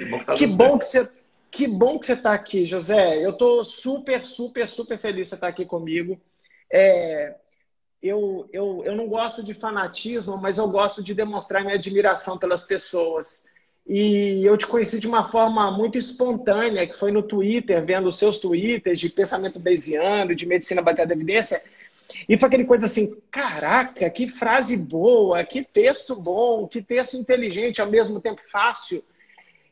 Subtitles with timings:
[0.00, 1.10] Que bom que, tá que, bom que você
[1.50, 3.22] que bom que você está aqui, José.
[3.22, 6.18] Eu estou super, super, super feliz de você estar aqui comigo.
[6.72, 7.34] É,
[8.02, 12.62] eu, eu, eu não gosto de fanatismo, mas eu gosto de demonstrar minha admiração pelas
[12.62, 13.46] pessoas.
[13.86, 18.16] E eu te conheci de uma forma muito espontânea, que foi no Twitter, vendo os
[18.16, 21.60] seus twitters de pensamento bayesiano, de medicina baseada em evidência.
[22.28, 27.80] E foi aquele coisa assim, caraca, que frase boa, que texto bom, que texto inteligente,
[27.80, 29.04] ao mesmo tempo fácil.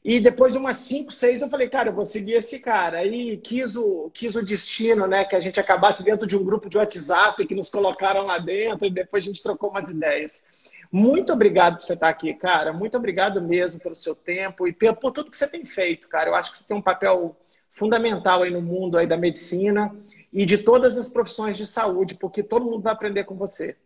[0.08, 3.00] E depois de umas 5, 6, eu falei, cara, eu vou seguir esse cara.
[3.00, 5.22] Aí quis o, quis o destino, né?
[5.22, 8.86] Que a gente acabasse dentro de um grupo de WhatsApp que nos colocaram lá dentro
[8.86, 10.48] e depois a gente trocou umas ideias.
[10.90, 12.72] Muito obrigado por você estar aqui, cara.
[12.72, 16.30] Muito obrigado mesmo pelo seu tempo e por tudo que você tem feito, cara.
[16.30, 17.36] Eu acho que você tem um papel
[17.70, 19.94] fundamental aí no mundo aí da medicina
[20.32, 23.76] e de todas as profissões de saúde, porque todo mundo vai aprender com você.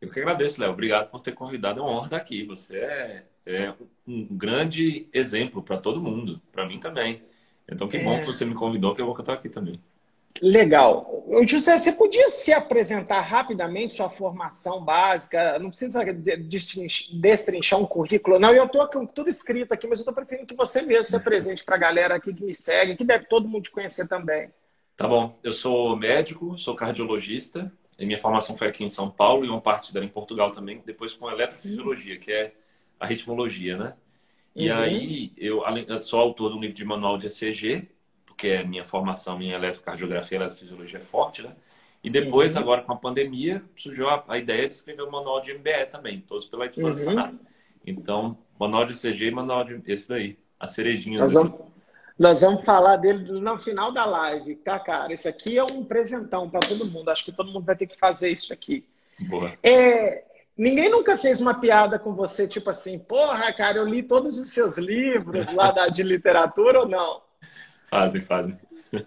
[0.00, 0.72] Eu que agradeço, Léo.
[0.72, 1.80] Obrigado por ter convidado.
[1.80, 2.42] É uma honra estar aqui.
[2.46, 3.72] Você é, é
[4.06, 7.22] um grande exemplo para todo mundo, para mim também.
[7.70, 8.02] Então, que é...
[8.02, 9.80] bom que você me convidou, que eu vou estar aqui também.
[10.40, 11.24] Legal.
[11.46, 15.58] José, você podia se apresentar rapidamente sua formação básica?
[15.58, 16.02] Não precisa
[17.12, 18.54] destrinchar um currículo, não.
[18.54, 21.64] Eu estou com tudo escrito aqui, mas eu estou preferindo que você mesmo se apresente
[21.64, 24.48] para a galera aqui que me segue, que deve todo mundo te conhecer também.
[24.96, 25.38] Tá bom.
[25.42, 27.70] Eu sou médico, sou cardiologista.
[27.98, 30.82] E minha formação foi aqui em São Paulo e uma parte dela em Portugal também.
[30.84, 32.52] Depois com eletrofisiologia, que é
[33.02, 33.94] a ritmologia, né?
[34.54, 34.78] E uhum.
[34.78, 37.88] aí eu, eu sou autor do livro de manual de ECG,
[38.24, 41.52] porque é minha formação, minha eletrocardiografia e eletrofisiologia é forte, né?
[42.04, 42.62] E depois, uhum.
[42.62, 45.86] agora com a pandemia, surgiu a, a, ideia de escrever o um manual de MBE
[45.90, 47.38] também, todos pela editora uhum.
[47.84, 51.18] Então, manual de ECG e manual de esse daí, a cerejinha.
[51.18, 51.60] Nós vamos,
[52.16, 55.12] nós vamos falar dele no final da live, tá, cara?
[55.12, 57.08] Esse aqui é um presentão para todo mundo.
[57.08, 58.86] Acho que todo mundo vai ter que fazer isso aqui.
[59.28, 59.52] Boa.
[59.62, 60.24] É,
[60.62, 64.50] ninguém nunca fez uma piada com você, tipo assim, porra, cara, eu li todos os
[64.50, 67.20] seus livros lá da, de literatura ou não?
[67.90, 68.56] Fazem, fazem.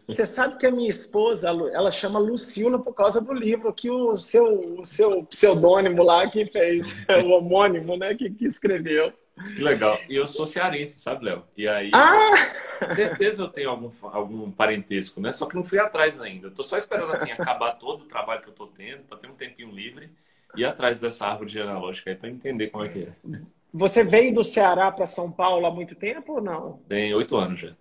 [0.07, 4.17] Você sabe que a minha esposa, ela chama Lucila por causa do livro que o
[4.17, 9.13] seu, o seu pseudônimo lá que fez, o homônimo, né, que, que escreveu.
[9.55, 9.97] Que legal.
[10.09, 11.43] E eu sou cearense, sabe, Léo?
[11.55, 12.95] E aí, ah!
[12.95, 15.31] certeza eu tenho algum, algum parentesco, né?
[15.31, 16.47] Só que não fui atrás ainda.
[16.47, 19.27] Eu tô só esperando, assim, acabar todo o trabalho que eu tô tendo, para ter
[19.27, 20.09] um tempinho livre
[20.57, 23.39] ir atrás dessa árvore genealógica aí para entender como é que é.
[23.73, 26.79] Você veio do Ceará para São Paulo há muito tempo ou não?
[26.87, 27.73] Tem oito anos já.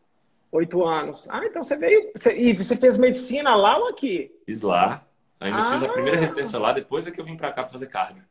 [0.50, 1.28] Oito anos.
[1.30, 2.10] Ah, então você veio.
[2.14, 4.32] Você, e você fez medicina lá ou aqui?
[4.46, 5.04] Fiz lá.
[5.40, 5.72] Ainda ah.
[5.72, 8.24] fiz a primeira residência lá, depois é que eu vim para cá para fazer cardio.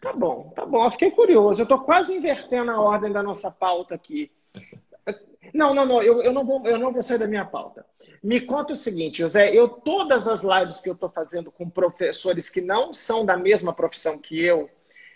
[0.00, 0.84] Tá bom, tá bom.
[0.84, 1.60] Eu fiquei curioso.
[1.60, 4.30] Eu estou quase invertendo a ordem da nossa pauta aqui.
[5.54, 6.02] Não, não, não.
[6.02, 7.86] Eu, eu, não, vou, eu não vou sair da minha pauta.
[8.22, 9.54] Me conta o seguinte, José.
[9.54, 13.72] Eu, todas as lives que eu estou fazendo com professores que não são da mesma
[13.72, 14.70] profissão que eu,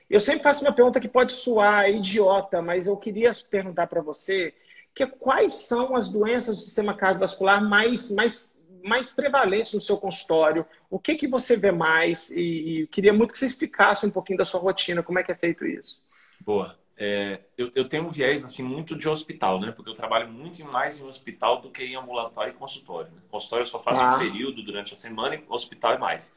[0.09, 4.53] eu sempre faço uma pergunta que pode soar idiota, mas eu queria perguntar para você
[4.95, 10.67] que quais são as doenças do sistema cardiovascular mais, mais, mais prevalentes no seu consultório?
[10.91, 12.31] O que, que você vê mais?
[12.31, 15.31] E, e queria muito que você explicasse um pouquinho da sua rotina, como é que
[15.31, 16.01] é feito isso.
[16.41, 16.77] Boa.
[17.03, 19.73] É, eu, eu, tenho um viés assim muito de hospital, né?
[19.73, 23.11] Porque eu trabalho muito mais em hospital do que em ambulatório e consultório.
[23.11, 23.23] Né?
[23.31, 24.17] Consultório eu só faço ah.
[24.17, 26.37] um período durante a semana e hospital é mais.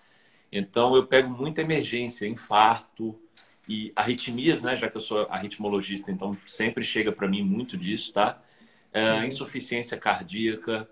[0.50, 3.20] Então eu pego muita emergência, infarto
[3.68, 4.78] e arritmias, né?
[4.78, 8.42] Já que eu sou arritmologista, então sempre chega para mim muito disso, tá?
[8.94, 9.26] É, uhum.
[9.26, 10.88] Insuficiência cardíaca.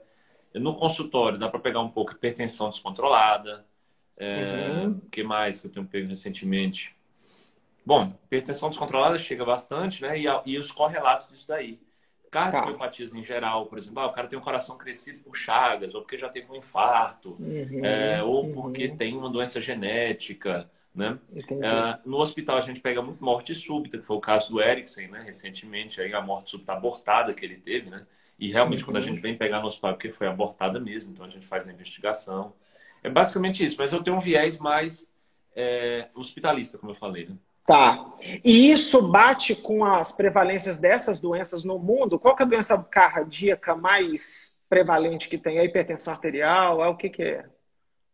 [0.53, 3.65] No consultório dá para pegar um pouco hipertensão descontrolada.
[4.17, 4.91] É, uhum.
[4.97, 6.93] O que mais que eu tenho pego recentemente?
[7.85, 10.19] Bom, hipertensão descontrolada chega bastante, né?
[10.19, 11.79] E, e os correlatos disso daí.
[12.31, 13.19] Cardiopatias tá.
[13.19, 16.17] em geral, por exemplo, ah, o cara tem um coração crescido por chagas, ou porque
[16.17, 17.83] já teve um infarto, uhum.
[17.83, 18.53] é, ou uhum.
[18.53, 20.69] porque tem uma doença genética.
[20.93, 21.17] Né?
[21.33, 25.07] Uh, no hospital a gente pega muito morte súbita, que foi o caso do Eriksen,
[25.07, 25.21] né?
[25.23, 28.05] Recentemente aí a morte súbita abortada que ele teve, né?
[28.37, 28.87] E realmente uhum.
[28.87, 29.07] quando a uhum.
[29.07, 32.53] gente vem pegar no hospital porque foi abortada mesmo, então a gente faz a investigação.
[33.03, 35.09] É basicamente isso, mas eu tenho um viés mais
[35.55, 37.35] é, hospitalista, como eu falei, né?
[37.65, 38.13] Tá.
[38.43, 42.19] E isso bate com as prevalências dessas doenças no mundo?
[42.19, 45.57] Qual é a doença cardíaca mais prevalente que tem?
[45.57, 46.83] É a hipertensão arterial?
[46.83, 47.45] É o que, que é?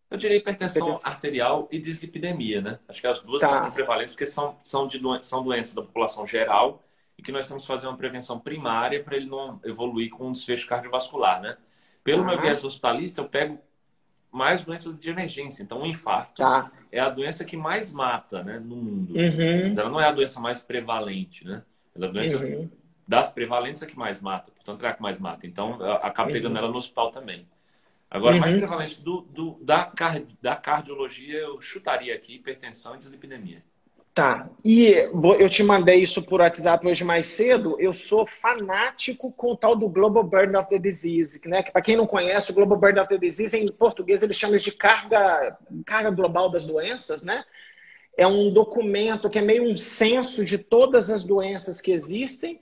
[0.10, 2.80] Eu diria hipertensão, hipertensão, arterial e dislipidemia, né?
[2.88, 3.48] Acho que as duas tá.
[3.48, 6.84] são prevalentes porque são, são, de doen são doenças da população geral
[7.18, 10.32] e que nós temos que fazer uma prevenção primária para ele não evoluir com um
[10.32, 11.58] desfecho cardiovascular, né?
[12.04, 13.60] Pelo meu viés hospitalista, eu pego
[14.32, 15.64] mais doenças de emergência.
[15.64, 16.72] Então, o infarto tá.
[16.92, 19.16] é a doença que mais mata né, no mundo.
[19.16, 19.68] Uhum.
[19.68, 21.64] Mas ela não é a doença mais prevalente, né?
[21.96, 22.70] Ela é a doença uhum.
[23.08, 24.52] das prevalentes é que mais mata.
[24.52, 25.48] Portanto, é a que mais mata.
[25.48, 26.60] Então, acaba pegando uhum.
[26.60, 27.48] ela no hospital também.
[28.10, 28.42] Agora, uhum.
[28.42, 29.92] mais prevalente do, do, da,
[30.42, 33.64] da cardiologia, eu chutaria aqui hipertensão e dislipidemia.
[34.18, 34.50] Tá.
[34.66, 34.88] E
[35.40, 37.80] eu te mandei isso por WhatsApp hoje mais cedo.
[37.80, 41.62] Eu sou fanático com o tal do Global Burden of the Disease, né?
[41.62, 44.58] Que para quem não conhece, o Global Burden of the Disease em português eles chamam
[44.58, 45.56] de carga,
[45.86, 47.46] carga global das doenças, né?
[48.18, 52.60] É um documento que é meio um censo de todas as doenças que existem.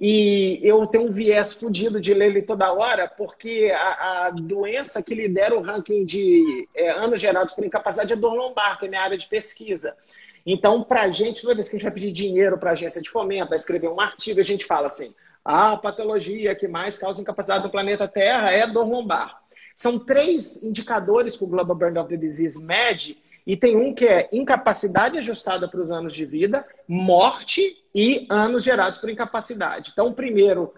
[0.00, 5.00] E eu tenho um viés fudido de ler ele toda hora, porque a, a doença
[5.00, 8.88] que lidera o ranking de é, anos gerados por incapacidade é dor lombar, que é
[8.88, 9.96] minha área de pesquisa.
[10.46, 13.02] Então, para a gente, toda vez que a gente vai pedir dinheiro para a agência
[13.02, 15.12] de fomento, vai escrever um artigo, a gente fala assim:
[15.44, 19.42] a patologia que mais causa incapacidade no planeta Terra é dor lombar.
[19.74, 24.06] São três indicadores que o Global Burden of the Disease mede, e tem um que
[24.06, 29.90] é incapacidade ajustada para os anos de vida, morte e anos gerados por incapacidade.
[29.92, 30.72] Então, o primeiro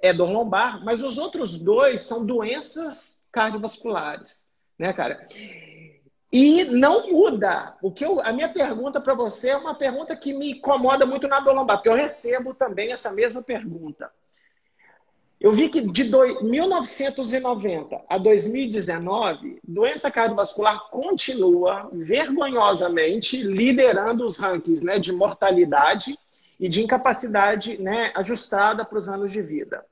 [0.00, 4.42] é dor lombar, mas os outros dois são doenças cardiovasculares,
[4.78, 5.26] né, cara?
[6.32, 7.76] E não muda.
[7.82, 11.28] O que eu, a minha pergunta para você é uma pergunta que me incomoda muito
[11.28, 14.10] na dor lombar, porque eu recebo também essa mesma pergunta.
[15.38, 24.86] Eu vi que de do, 1990 a 2019, doença cardiovascular continua vergonhosamente liderando os rankings
[24.86, 26.16] né, de mortalidade
[26.58, 29.84] e de incapacidade né, ajustada para os anos de vida.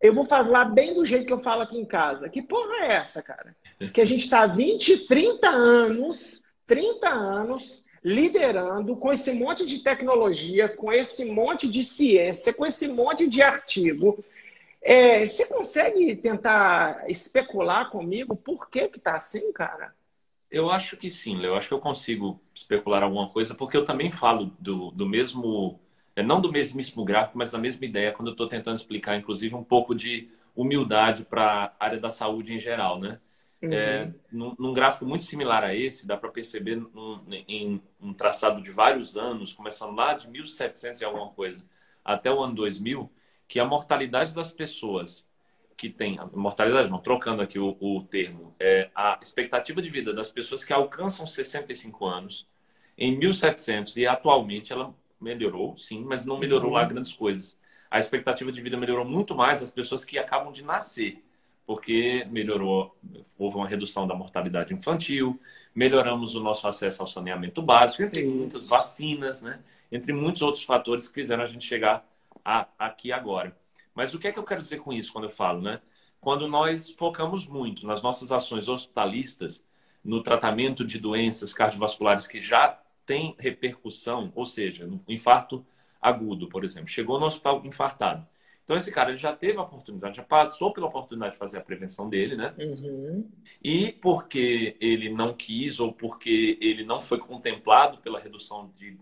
[0.00, 2.28] Eu vou falar bem do jeito que eu falo aqui em casa.
[2.28, 3.54] Que porra é essa, cara?
[3.92, 10.68] Que a gente está 20, 30 anos, 30 anos liderando com esse monte de tecnologia,
[10.68, 14.24] com esse monte de ciência, com esse monte de artigo.
[14.80, 19.94] É, você consegue tentar especular comigo por que que tá assim, cara?
[20.50, 21.50] Eu acho que sim, Léo.
[21.50, 25.78] Eu acho que eu consigo especular alguma coisa, porque eu também falo do, do mesmo
[26.16, 29.64] não do mesmíssimo gráfico, mas da mesma ideia, quando eu estou tentando explicar, inclusive, um
[29.64, 33.18] pouco de humildade para a área da saúde em geral, né?
[33.62, 33.72] Uhum.
[33.72, 38.62] É, num, num, gráfico muito similar a esse, dá para perceber num, em um traçado
[38.62, 41.62] de vários anos, começando lá de 1700 e alguma coisa
[42.02, 43.10] até o ano 2000,
[43.46, 45.28] que a mortalidade das pessoas
[45.76, 50.30] que têm, mortalidade não, trocando aqui o, o termo, é a expectativa de vida das
[50.30, 52.46] pessoas que alcançam 65 anos,
[52.96, 56.76] em 1700 e atualmente ela melhorou, sim, mas não melhorou uhum.
[56.76, 57.58] lá grandes coisas.
[57.90, 61.22] A expectativa de vida melhorou muito mais as pessoas que acabam de nascer,
[61.66, 62.96] porque melhorou,
[63.38, 65.40] houve uma redução da mortalidade infantil,
[65.74, 69.60] melhoramos o nosso acesso ao saneamento básico, entre muitas vacinas, né?
[69.90, 72.06] entre muitos outros fatores que fizeram a gente chegar
[72.44, 73.56] a, aqui agora.
[73.94, 75.80] Mas o que é que eu quero dizer com isso quando eu falo, né?
[76.20, 79.64] Quando nós focamos muito nas nossas ações hospitalistas,
[80.04, 82.79] no tratamento de doenças cardiovasculares que já
[83.10, 85.66] tem repercussão, ou seja, no infarto
[86.00, 88.24] agudo, por exemplo, chegou no hospital infartado.
[88.62, 91.60] Então esse cara ele já teve a oportunidade, já passou pela oportunidade de fazer a
[91.60, 92.54] prevenção dele, né?
[92.56, 93.28] Uhum.
[93.60, 98.96] E porque ele não quis ou porque ele não foi contemplado pela redução de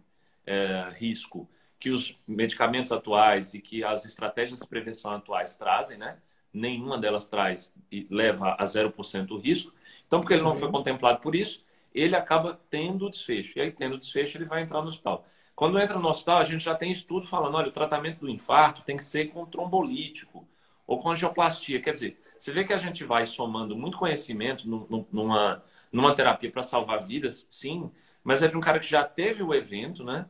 [0.47, 1.47] é, risco
[1.79, 6.17] que os medicamentos atuais e que as estratégias de prevenção atuais trazem, né?
[6.51, 9.71] Nenhuma delas traz e leva a 0% o risco.
[10.07, 10.57] Então, porque ele não uhum.
[10.57, 11.63] foi contemplado por isso,
[11.95, 13.59] ele acaba tendo desfecho.
[13.59, 15.27] E aí, tendo desfecho, ele vai entrar no hospital.
[15.55, 18.83] Quando entra no hospital, a gente já tem estudo falando, olha, o tratamento do infarto
[18.83, 20.47] tem que ser com trombolítico
[20.87, 21.81] ou com angioplastia.
[21.81, 24.69] Quer dizer, você vê que a gente vai somando muito conhecimento
[25.11, 25.63] numa,
[25.93, 27.91] numa terapia para salvar vidas, sim,
[28.23, 30.27] mas é de um cara que já teve o evento, né?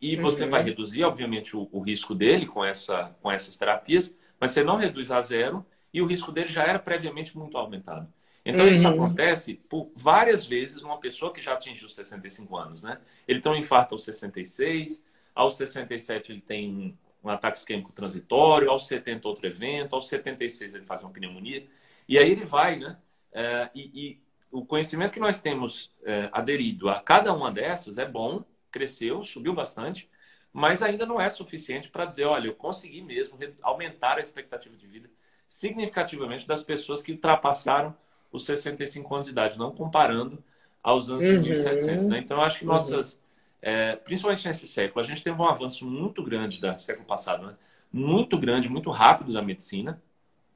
[0.00, 0.50] E você uhum.
[0.50, 4.76] vai reduzir, obviamente, o, o, risco dele com, essa, com essas terapias, mas você não
[4.76, 8.12] reduz a zero e o risco dele já era previamente muito aumentado.
[8.44, 8.70] Então, uhum.
[8.70, 12.98] isso acontece por várias vezes numa pessoa que já atingiu 65 anos, né?
[13.26, 18.86] Ele tem um infarto aos 66, aos 67 ele tem um ataque isquêmico transitório, aos
[18.88, 21.66] 70 outro evento, aos 76 ele faz uma pneumonia.
[22.08, 22.96] E aí ele vai, né?
[23.32, 28.04] É, e, e, o conhecimento que nós temos é, aderido a cada uma dessas é
[28.04, 30.10] bom, cresceu, subiu bastante,
[30.52, 34.86] mas ainda não é suficiente para dizer, olha, eu consegui mesmo aumentar a expectativa de
[34.86, 35.08] vida
[35.46, 37.96] significativamente das pessoas que ultrapassaram
[38.32, 40.42] os 65 anos de idade, não comparando
[40.82, 41.40] aos anos uhum.
[41.42, 42.06] de 1700.
[42.06, 42.18] Né?
[42.18, 42.72] Então, eu acho que uhum.
[42.72, 43.20] nossas, uhum.
[43.60, 47.54] é, principalmente nesse século, a gente teve um avanço muito grande do século passado, né?
[47.92, 50.02] muito grande, muito rápido da medicina,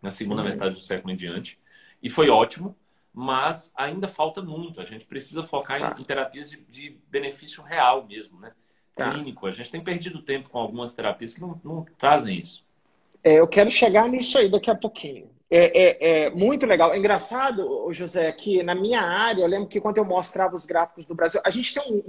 [0.01, 0.49] na segunda uhum.
[0.49, 1.59] metade do século em diante,
[2.03, 2.75] e foi ótimo,
[3.13, 4.81] mas ainda falta muito.
[4.81, 5.95] A gente precisa focar tá.
[5.97, 8.53] em, em, terapias de, de, benefício real mesmo, né?
[8.95, 9.11] Tá.
[9.11, 9.47] Clínico.
[9.47, 12.65] A gente tem perdido tempo com algumas terapias que não, não trazem isso.
[13.23, 15.31] É, eu quero chegar nisso aí daqui a pouquinho.
[15.49, 16.93] É, é, é, muito legal.
[16.93, 21.07] É engraçado, José, que na minha área, eu lembro que quando eu mostrava os gráficos
[21.07, 22.03] do Brasil, a gente tem um,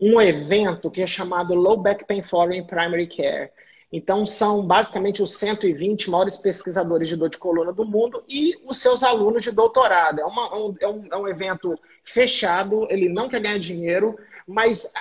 [0.00, 3.50] um, um evento que é chamado Low Back Pain Forum Primary Care.
[3.90, 8.78] Então, são basicamente os 120 maiores pesquisadores de dor de coluna do mundo e os
[8.78, 10.20] seus alunos de doutorado.
[10.20, 14.92] É, uma, um, é, um, é um evento fechado, ele não quer ganhar dinheiro, mas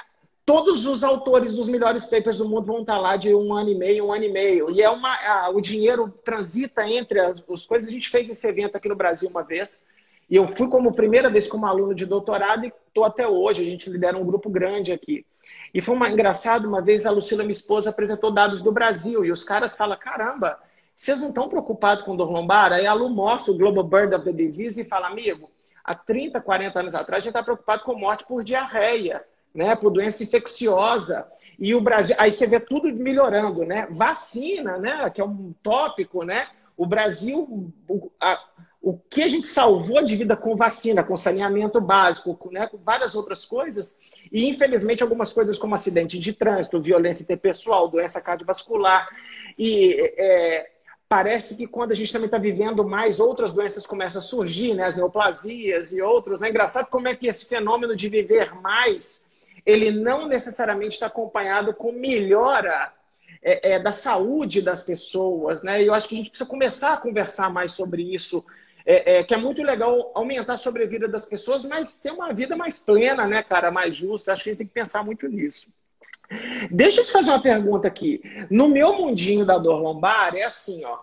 [0.45, 3.75] todos os autores dos melhores papers do mundo vão estar lá de um ano e
[3.75, 4.69] meio, um ano e meio.
[4.69, 7.89] E é uma, a, o dinheiro transita entre as, as, coisas.
[7.89, 9.87] A gente fez esse evento aqui no Brasil uma vez.
[10.29, 13.63] E eu fui como primeira vez como aluno de doutorado e estou até hoje.
[13.63, 15.25] A gente lidera um grupo grande aqui.
[15.73, 19.25] E foi uma, engraçado, uma vez a Lucila, minha esposa, apresentou dados do Brasil.
[19.25, 20.59] E os caras falam, caramba,
[20.95, 22.71] vocês não estão preocupados com dor lombar?
[22.71, 25.49] Aí a Lu mostra o Global Burden of the Disease e fala, amigo,
[25.83, 29.25] há 30, 40 anos atrás a gente está preocupado com morte por diarreia,
[29.55, 29.75] né?
[29.75, 31.27] por doença infecciosa.
[31.57, 33.87] E o Brasil, aí você vê tudo melhorando, né?
[33.89, 35.09] Vacina, né?
[35.09, 36.47] Que é um tópico, né?
[36.75, 37.73] O Brasil,
[38.19, 38.37] a,
[38.85, 42.77] o que a gente salvou de vida com vacina, com saneamento básico, com, né, com
[42.77, 43.99] várias outras coisas,
[44.31, 49.07] e infelizmente algumas coisas como acidente de trânsito, violência interpessoal, doença cardiovascular,
[49.57, 50.69] e é,
[51.09, 54.85] parece que quando a gente também está vivendo mais, outras doenças começam a surgir, né,
[54.85, 56.39] as neoplasias e outros.
[56.39, 56.49] Né?
[56.49, 59.31] Engraçado como é que esse fenômeno de viver mais,
[59.65, 62.93] ele não necessariamente está acompanhado com melhora
[63.41, 65.81] é, é, da saúde das pessoas, né?
[65.81, 68.45] E eu acho que a gente precisa começar a conversar mais sobre isso
[68.85, 72.55] é, é, que é muito legal aumentar a sobrevida das pessoas, mas ter uma vida
[72.55, 74.31] mais plena, né, cara, mais justa.
[74.31, 75.69] Acho que a gente tem que pensar muito nisso.
[76.69, 78.21] Deixa eu te fazer uma pergunta aqui.
[78.49, 80.99] No meu mundinho da dor lombar, é assim, ó.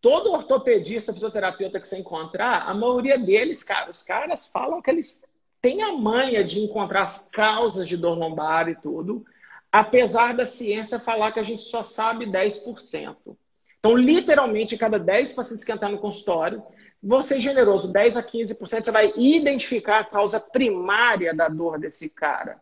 [0.00, 5.24] Todo ortopedista, fisioterapeuta que você encontrar, a maioria deles, cara, os caras falam que eles
[5.62, 9.24] têm a manha de encontrar as causas de dor lombar e tudo,
[9.70, 13.16] apesar da ciência falar que a gente só sabe 10%.
[13.78, 16.62] Então, literalmente, cada 10 pacientes que entrar no consultório,
[17.02, 22.60] você generoso, 10 a 15%, você vai identificar a causa primária da dor desse cara.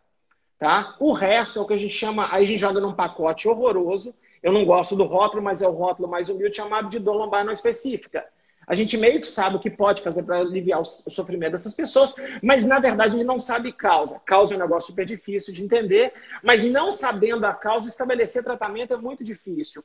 [0.58, 0.94] Tá?
[1.00, 4.14] O resto é o que a gente chama, aí a gente joga num pacote horroroso.
[4.42, 7.44] Eu não gosto do rótulo, mas é o rótulo mais humilde chamado de dor lombar
[7.44, 8.26] não específica.
[8.70, 12.14] A gente meio que sabe o que pode fazer para aliviar o sofrimento dessas pessoas,
[12.40, 14.20] mas na verdade a gente não sabe causa.
[14.20, 18.94] Causa é um negócio super difícil de entender, mas não sabendo a causa, estabelecer tratamento
[18.94, 19.84] é muito difícil.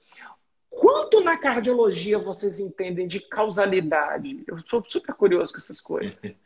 [0.69, 4.43] Quanto na cardiologia vocês entendem de causalidade?
[4.45, 6.15] Eu sou super curioso com essas coisas.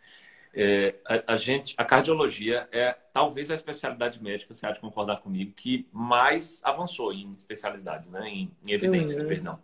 [0.51, 5.21] É, a, a, gente, a cardiologia é talvez a especialidade médica, você há de concordar
[5.21, 8.27] comigo, que mais avançou em especialidades, né?
[8.27, 9.27] em, em evidência, uhum.
[9.27, 9.59] perdão.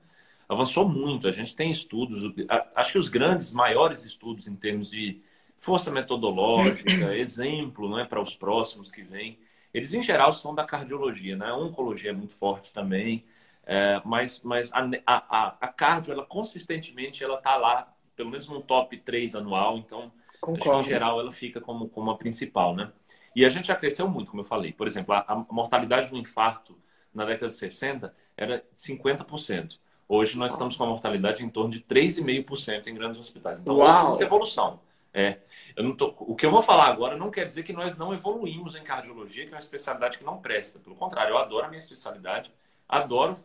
[0.48, 1.28] Avançou muito.
[1.28, 2.34] A gente tem estudos,
[2.75, 5.22] acho que os grandes, maiores estudos em termos de
[5.58, 9.40] força metodológica, exemplo né, para os próximos que vêm,
[9.74, 11.48] eles em geral são da cardiologia, né?
[11.48, 13.25] A oncologia é muito forte também.
[13.66, 18.62] É, mas mas a, a, a cardio, ela consistentemente, ela tá lá, pelo menos no
[18.62, 20.12] top 3 anual, então,
[20.54, 22.92] acho que, em geral, ela fica como, como a principal, né?
[23.36, 24.72] E a gente já cresceu muito, como eu falei.
[24.72, 26.78] Por exemplo, a, a mortalidade do infarto
[27.14, 29.80] na década de 60 era 50%.
[30.08, 33.60] Hoje nós estamos com a mortalidade em torno de 3,5% em grandes hospitais.
[33.60, 33.98] Então, Uau.
[33.98, 34.80] houve muita evolução.
[35.14, 35.38] É,
[35.98, 38.84] tô, o que eu vou falar agora não quer dizer que nós não evoluímos em
[38.84, 40.78] cardiologia, que é uma especialidade que não presta.
[40.78, 42.52] Pelo contrário, eu adoro a minha especialidade,
[42.88, 43.40] adoro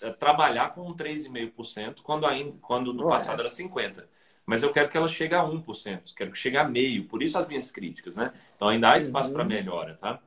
[0.00, 4.04] é, trabalhar com 3,5%, quando ainda quando no passado era 50%.
[4.44, 7.38] Mas eu quero que ela chegue a 1%, quero que chegue a meio, por isso
[7.38, 8.32] as minhas críticas, né?
[8.56, 9.36] Então ainda há espaço uhum.
[9.36, 10.20] para melhora, tá?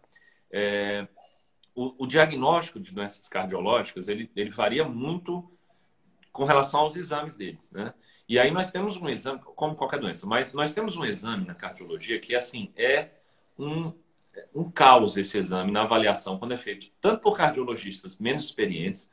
[0.49, 1.05] É,
[1.75, 5.51] o, o, diagnóstico de doenças cardiológicas, ele, ele varia muito
[6.35, 7.93] com relação aos exames deles, né?
[8.27, 11.55] E aí nós temos um exame, como qualquer doença, mas nós temos um exame na
[11.55, 13.11] cardiologia que, assim, é
[13.57, 13.93] um,
[14.53, 19.09] um caos esse exame na avaliação quando é feito tanto por cardiologistas menos experientes,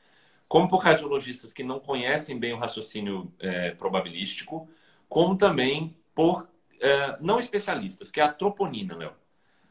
[0.49, 4.69] como por cardiologistas que não conhecem bem o raciocínio é, probabilístico,
[5.09, 6.49] como também por
[6.81, 9.13] é, não especialistas, que é a troponina, Léo.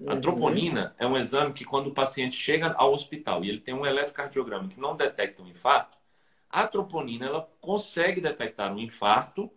[0.08, 0.22] A uhum.
[0.22, 3.86] troponina é um exame que quando o paciente chega ao hospital e ele tem um
[3.86, 6.01] eletrocardiograma que não detecta um infarto,
[6.52, 9.50] a troponina ela consegue detectar um infarto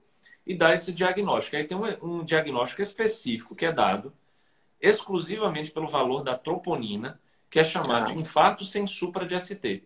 [0.46, 1.56] e dar esse diagnóstico.
[1.56, 4.12] Aí tem um, um diagnóstico específico que é dado
[4.80, 9.84] exclusivamente pelo valor da troponina, que é chamado de infarto sem supra de ST.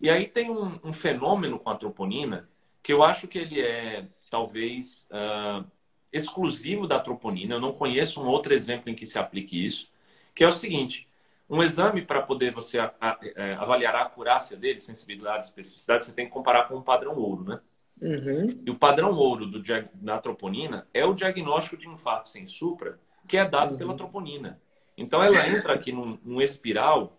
[0.00, 2.48] E aí tem um, um, fenômeno com a troponina
[2.82, 5.64] que eu acho que ele é talvez uh,
[6.12, 7.54] exclusivo da troponina.
[7.54, 9.90] Eu não conheço um outro exemplo em que se aplique isso,
[10.34, 11.08] que é o seguinte:
[11.52, 16.04] um exame para poder você a, a, a, é, avaliar a acurácia dele, sensibilidade, especificidade,
[16.04, 17.60] você tem que comparar com o padrão ouro, né?
[18.00, 18.62] Uhum.
[18.64, 19.62] E o padrão ouro do,
[19.94, 23.78] da troponina é o diagnóstico de infarto sem supra, que é dado uhum.
[23.78, 24.58] pela troponina.
[24.96, 27.18] Então ela entra aqui num, num espiral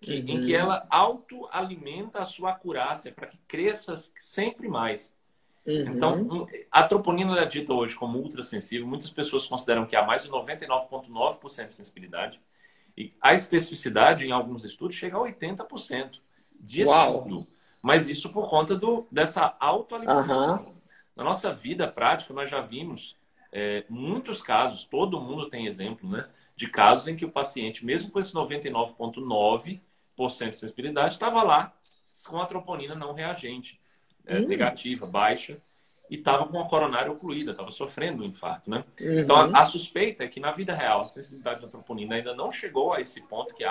[0.00, 0.18] que, uhum.
[0.18, 0.60] em que uhum.
[0.60, 5.14] ela autoalimenta a sua acurácia para que cresça sempre mais.
[5.66, 5.82] Uhum.
[5.88, 8.86] Então, a troponina é dita hoje como ultrassensível.
[8.86, 12.40] Muitas pessoas consideram que há mais de 99,9% de sensibilidade.
[12.98, 16.20] E a especificidade, em alguns estudos, chega a 80%
[16.58, 17.46] de estudo.
[17.80, 20.64] Mas isso por conta do, dessa autoalimentação.
[20.64, 20.74] Uhum.
[21.14, 23.16] Na nossa vida prática, nós já vimos
[23.52, 26.28] é, muitos casos, todo mundo tem exemplo, né?
[26.56, 29.78] de casos em que o paciente, mesmo com esse 99,9%
[30.48, 31.72] de sensibilidade, estava lá
[32.26, 33.80] com a troponina não reagente,
[34.26, 34.48] é, hum.
[34.48, 35.62] negativa, baixa,
[36.10, 38.84] e estava com a coronária ocluída, estava sofrendo um infarto, né?
[39.00, 39.20] Uhum.
[39.20, 42.50] Então, a, a, suspeita é que na vida real a sensibilidade da troponina ainda não
[42.50, 43.64] chegou a esse ponto que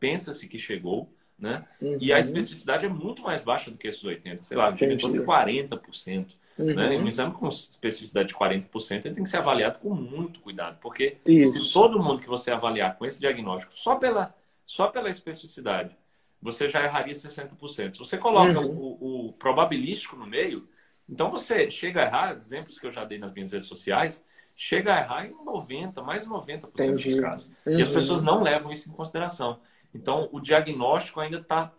[0.00, 1.08] pensa-se que chegou,
[1.38, 1.64] né?
[1.80, 1.98] Uhum.
[2.00, 5.18] E a especificidade é muito mais baixa do que esses 80%, sei lá, em torno
[5.18, 6.36] de 40%.
[6.58, 6.74] Uhum.
[6.74, 6.98] Né?
[6.98, 11.16] Um exame com especificidade de 40% ele tem que ser avaliado com muito cuidado, porque
[11.26, 11.64] Isso.
[11.64, 14.34] se todo mundo que você avaliar com esse diagnóstico só pela,
[14.66, 15.96] só pela especificidade,
[16.40, 17.92] você já erraria 60%.
[17.92, 18.96] Se você coloca uhum.
[19.00, 20.68] o, o probabilístico no meio,
[21.08, 24.24] então você chega a errar, exemplos que eu já dei nas minhas redes sociais,
[24.56, 27.10] chega a errar em 90%, mais de 90% Entendi.
[27.10, 27.50] dos casos.
[27.66, 27.78] Uhum.
[27.78, 29.60] E as pessoas não levam isso em consideração.
[29.94, 31.72] Então, o diagnóstico ainda está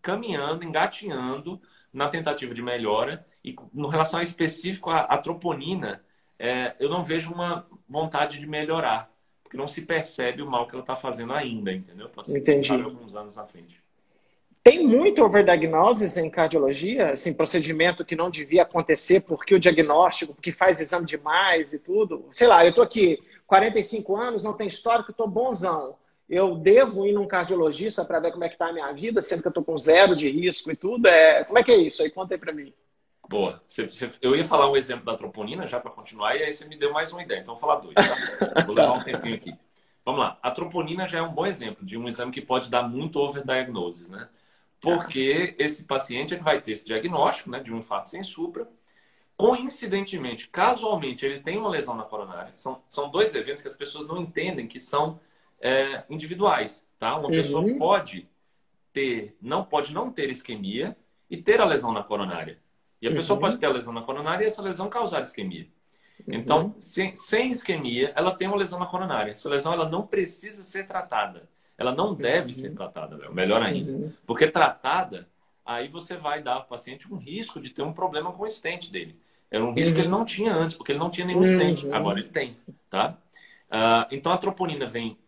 [0.00, 1.60] caminhando, engatinhando
[1.92, 3.26] na tentativa de melhora.
[3.44, 6.02] E no relação a específico à, troponina,
[6.38, 10.74] é, eu não vejo uma vontade de melhorar, porque não se percebe o mal que
[10.74, 12.08] ela está fazendo ainda, entendeu?
[12.08, 12.72] Pode ser Entendi.
[12.72, 13.81] alguns anos na frente.
[14.62, 20.52] Tem muito overdiagnosis em cardiologia, assim, procedimento que não devia acontecer porque o diagnóstico, porque
[20.52, 22.26] faz exame demais e tudo.
[22.30, 25.96] Sei lá, eu estou aqui 45 anos, não tem histórico, estou bonzão
[26.32, 29.42] eu devo ir num cardiologista para ver como é que está a minha vida, sendo
[29.42, 31.06] que eu estou com zero de risco e tudo.
[31.06, 31.44] É...
[31.44, 32.02] Como é que é isso?
[32.02, 32.72] Aí conta aí para mim.
[33.28, 33.62] Boa.
[34.22, 36.90] Eu ia falar um exemplo da troponina já para continuar, e aí você me deu
[36.90, 37.40] mais uma ideia.
[37.40, 37.94] Então, vou falar dois.
[37.94, 38.62] Tá?
[38.64, 39.54] Vou levar um tempinho aqui.
[40.04, 40.38] Vamos lá.
[40.42, 44.08] A troponina já é um bom exemplo de um exame que pode dar muito overdiagnosis,
[44.08, 44.28] né?
[44.82, 48.68] Porque esse paciente ele vai ter esse diagnóstico né, de um infarto sem supra.
[49.36, 52.50] Coincidentemente, casualmente, ele tem uma lesão na coronária.
[52.56, 55.20] São, são dois eventos que as pessoas não entendem que são
[55.60, 57.16] é, individuais, tá?
[57.16, 57.30] Uma uhum.
[57.30, 58.28] pessoa pode
[58.92, 60.96] ter, não pode não ter isquemia
[61.30, 62.58] e ter a lesão na coronária.
[63.00, 63.16] E a uhum.
[63.16, 65.68] pessoa pode ter a lesão na coronária e essa lesão causar isquemia.
[66.26, 66.34] Uhum.
[66.34, 69.30] Então, sem, sem, isquemia, ela tem uma lesão na coronária.
[69.30, 71.48] Essa lesão ela não precisa ser tratada.
[71.76, 72.54] Ela não deve uhum.
[72.54, 73.34] ser tratada, Léo.
[73.34, 73.92] melhor ainda.
[73.92, 74.12] Uhum.
[74.26, 75.28] Porque tratada,
[75.64, 78.90] aí você vai dar ao paciente um risco de ter um problema com o estente
[78.90, 79.18] dele.
[79.50, 80.18] Era um risco que ele uhum.
[80.18, 81.90] não tinha antes, porque ele não tinha nenhum estente.
[81.92, 82.56] Agora ele tem,
[82.88, 83.18] tá?
[83.68, 85.18] Uh, então a troponina vem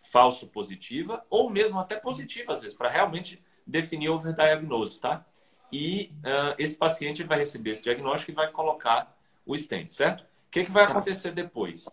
[0.00, 5.24] falso positiva, ou mesmo até positiva, às vezes, para realmente definir o overdiagnose, tá?
[5.72, 10.20] E uh, esse paciente vai receber esse diagnóstico e vai colocar o stent, certo?
[10.20, 10.92] O que, que vai tá.
[10.92, 11.88] acontecer depois?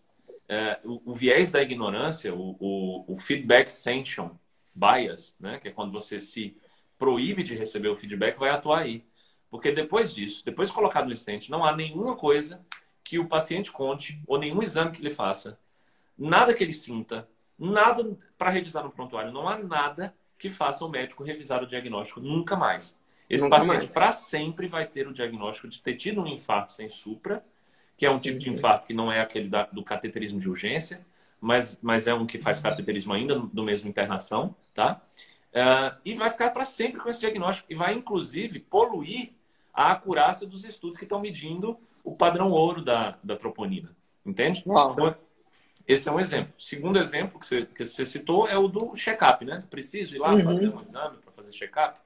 [0.52, 4.32] Uh, o, o, viés da ignorância, o, o, o, feedback sanction
[4.76, 6.58] bias, né, que é quando você se
[7.00, 9.06] proíbe de receber o feedback, vai atuar aí.
[9.50, 12.66] Porque depois disso, depois de colocado no stent, não há nenhuma coisa
[13.02, 15.58] que o paciente conte, ou nenhum exame que ele faça,
[16.18, 17.28] nada que ele sinta,
[17.62, 19.32] Nada para revisar no prontuário.
[19.32, 23.00] Não há nada que faça o médico revisar o diagnóstico nunca mais.
[23.30, 26.90] Esse nunca paciente para sempre vai ter o diagnóstico de ter tido um infarto sem
[26.90, 27.46] supra,
[28.02, 31.06] que é um tipo de infarto que não é aquele da, do cateterismo de urgência,
[31.40, 35.00] mas, mas é um que faz cateterismo ainda do mesmo internação, tá?
[35.52, 39.34] Uh, e vai ficar para sempre com esse diagnóstico e vai inclusive poluir
[39.72, 44.64] a acurácia dos estudos que estão medindo o padrão ouro da, da troponina, entende?
[44.66, 44.94] Uau.
[44.94, 45.16] Então,
[45.88, 46.56] esse é um exemplo.
[46.58, 49.64] Segundo exemplo que você, que você citou é o do check-up, né?
[49.70, 50.42] Preciso ir lá uhum.
[50.42, 52.00] fazer um exame para fazer check-up.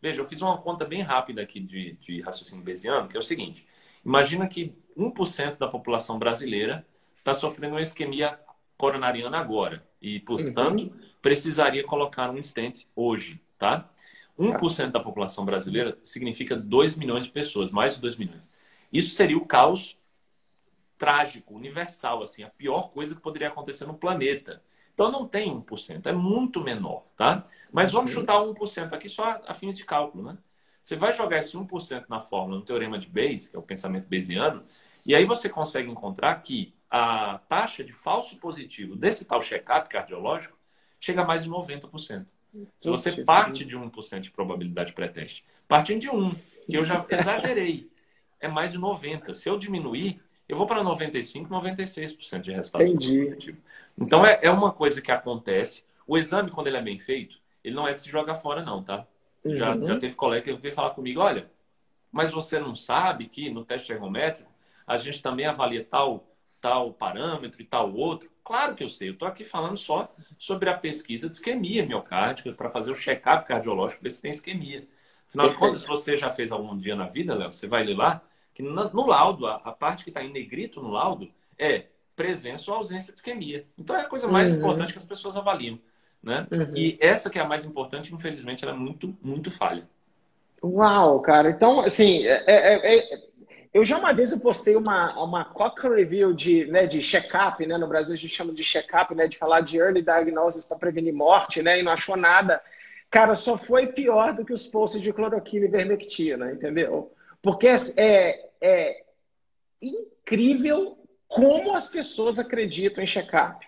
[0.00, 3.22] Veja, eu fiz uma conta bem rápida aqui de, de raciocínio bayesiano, que é o
[3.22, 3.66] seguinte.
[4.02, 6.86] Imagina que 1% da população brasileira
[7.18, 8.38] está sofrendo uma isquemia
[8.76, 9.86] coronariana agora.
[10.00, 11.00] E, portanto, uhum.
[11.20, 13.88] precisaria colocar um stent hoje, tá?
[14.38, 18.50] 1% da população brasileira significa 2 milhões de pessoas, mais de 2 milhões.
[18.92, 19.96] Isso seria o caos
[20.98, 24.62] trágico, universal, assim, a pior coisa que poderia acontecer no planeta.
[24.94, 27.44] Então não tem 1%, é muito menor, tá?
[27.72, 28.20] Mas vamos uhum.
[28.20, 30.38] chutar 1% aqui só a fins de cálculo, né?
[30.82, 34.08] Você vai jogar esse 1% na fórmula, no teorema de Bayes, que é o pensamento
[34.08, 34.64] bayesiano,
[35.06, 40.58] e aí você consegue encontrar que a taxa de falso positivo desse tal check-up cardiológico
[40.98, 42.26] chega a mais de 90%.
[42.78, 46.30] Se você parte de 1% de probabilidade pré-teste, partindo de 1,
[46.68, 47.88] que eu já exagerei,
[48.40, 49.34] é mais de 90%.
[49.34, 53.58] Se eu diminuir, eu vou para 95%, 96% de resultado positivo.
[53.96, 55.84] Então, é, é uma coisa que acontece.
[56.06, 58.82] O exame, quando ele é bem feito, ele não é de se jogar fora, não,
[58.82, 59.06] tá?
[59.44, 59.56] Uhum.
[59.56, 61.50] Já, já teve colega que veio falar comigo, olha,
[62.10, 64.50] mas você não sabe que no teste ergométrico
[64.86, 66.28] a gente também avalia tal,
[66.60, 68.30] tal parâmetro e tal outro?
[68.44, 69.08] Claro que eu sei.
[69.08, 73.46] Eu estou aqui falando só sobre a pesquisa de isquemia miocárdica para fazer o check-up
[73.46, 74.86] cardiológico, ver se tem isquemia.
[75.28, 77.96] Afinal de contas, se você já fez algum dia na vida, Léo, você vai ler
[77.96, 82.76] lá, que no laudo, a, parte que está em negrito no laudo é presença ou
[82.76, 83.66] ausência de isquemia.
[83.78, 84.58] Então é a coisa mais uhum.
[84.58, 85.78] importante que as pessoas avaliam.
[86.22, 86.46] Né?
[86.50, 86.72] Uhum.
[86.76, 89.88] E essa que é a mais importante, infelizmente, ela é muito, muito falha.
[90.62, 91.50] Uau, cara.
[91.50, 93.22] Então, assim, é, é, é,
[93.74, 97.76] eu já uma vez eu postei uma, uma Cochrane Review de, né, de check-up, né?
[97.76, 99.26] No Brasil a gente chama de check-up, né?
[99.26, 101.80] De falar de early diagnosis para prevenir morte, né?
[101.80, 102.62] E não achou nada.
[103.10, 107.12] Cara, só foi pior do que os posts de cloroquina e vermectina, entendeu?
[107.42, 109.02] Porque é, é
[109.80, 113.66] incrível como as pessoas acreditam em check-up.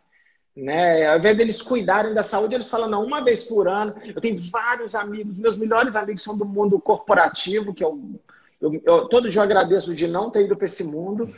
[0.56, 1.06] Né?
[1.06, 3.94] Ao invés deles cuidarem da saúde, eles falam, não, uma vez por ano.
[4.04, 8.00] Eu tenho vários amigos, meus melhores amigos são do mundo corporativo, que eu
[8.64, 11.28] eu, eu, todo dia eu agradeço de não ter ido para esse mundo.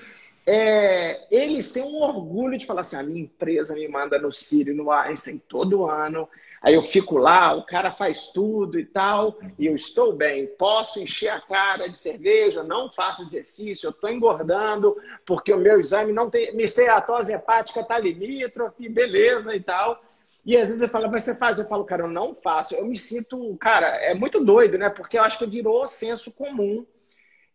[0.47, 4.77] É, eles têm um orgulho de falar assim: a minha empresa me manda no Sírio,
[4.77, 6.29] no Einstein todo ano.
[6.67, 10.49] Aí eu fico lá, o cara faz tudo e tal, e eu estou bem.
[10.59, 15.79] Posso encher a cara de cerveja, não faço exercício, eu estou engordando, porque o meu
[15.79, 16.53] exame não tem.
[16.57, 20.03] Minha esteatose hepática está limítrofe, beleza e tal.
[20.45, 21.57] E às vezes eu falo, mas você faz?
[21.57, 22.75] Eu falo, cara, eu não faço.
[22.75, 24.89] Eu me sinto, cara, é muito doido, né?
[24.91, 26.85] Porque eu acho que virou senso comum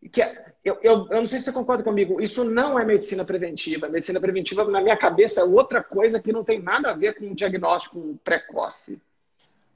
[0.09, 3.23] que é, eu, eu, eu, não sei se você concorda comigo, isso não é medicina
[3.23, 3.87] preventiva.
[3.87, 7.25] Medicina preventiva, na minha cabeça, é outra coisa que não tem nada a ver com
[7.25, 9.01] um diagnóstico precoce.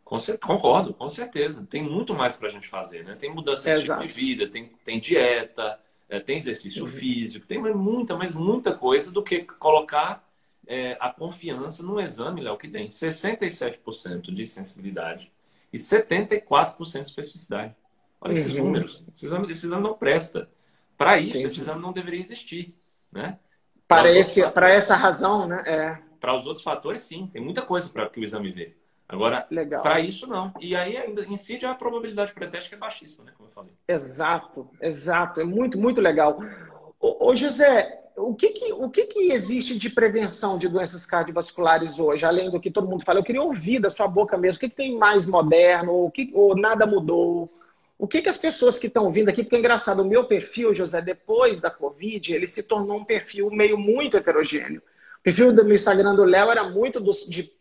[0.03, 1.65] Com, concordo, com certeza.
[1.69, 3.15] Tem muito mais para a gente fazer, né?
[3.15, 6.89] Tem mudança de tipo de vida, tem, tem dieta, é, tem exercício uhum.
[6.89, 10.23] físico, tem muita, mas muita coisa do que colocar
[10.67, 15.31] é, a confiança no exame, Léo, que tem 67% de sensibilidade
[15.73, 17.75] e 74% de especificidade.
[18.21, 18.65] Olha esses uhum.
[18.65, 19.03] números.
[19.13, 20.49] Esse exame, esse exame não presta.
[20.97, 21.47] Para isso, Entendi.
[21.47, 22.75] esse exame não deveria existir.
[23.11, 23.37] Né?
[23.87, 25.63] Para, esse, para essa razão, né?
[25.65, 25.97] É.
[26.19, 27.27] Para os outros fatores, sim.
[27.27, 28.75] Tem muita coisa para que o exame vê.
[29.07, 29.47] Agora,
[29.83, 30.51] para isso, não.
[30.59, 33.33] E aí, ainda incide a probabilidade pré-teste que é baixíssima, né?
[33.37, 33.73] Como eu falei.
[33.87, 35.39] Exato, exato.
[35.39, 36.39] É muito, muito legal.
[36.99, 41.99] Ô, ô José, o, que, que, o que, que existe de prevenção de doenças cardiovasculares
[41.99, 43.19] hoje, além do que todo mundo fala?
[43.19, 44.57] Eu queria ouvir da sua boca mesmo.
[44.57, 46.05] O que, que tem mais moderno?
[46.05, 47.53] O que, ou nada mudou?
[47.97, 50.75] O que, que as pessoas que estão vindo aqui, porque é engraçado, o meu perfil,
[50.75, 54.81] José, depois da Covid, ele se tornou um perfil meio muito heterogêneo.
[55.19, 57.55] O perfil do meu Instagram do Léo era muito dos, de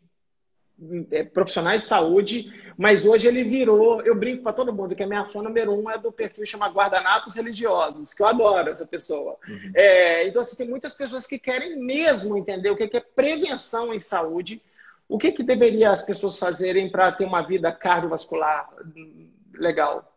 [1.13, 5.07] é, profissionais de saúde, mas hoje ele virou, eu brinco para todo mundo, que a
[5.07, 9.37] minha fã número um é do perfil chama Guardanapos Religiosos, que eu adoro essa pessoa.
[9.47, 9.73] Uhum.
[9.73, 14.01] É, então, assim, tem muitas pessoas que querem mesmo entender o que é prevenção em
[14.01, 14.61] saúde,
[15.09, 18.69] o que, que deveria as pessoas fazerem para ter uma vida cardiovascular
[19.55, 20.14] legal.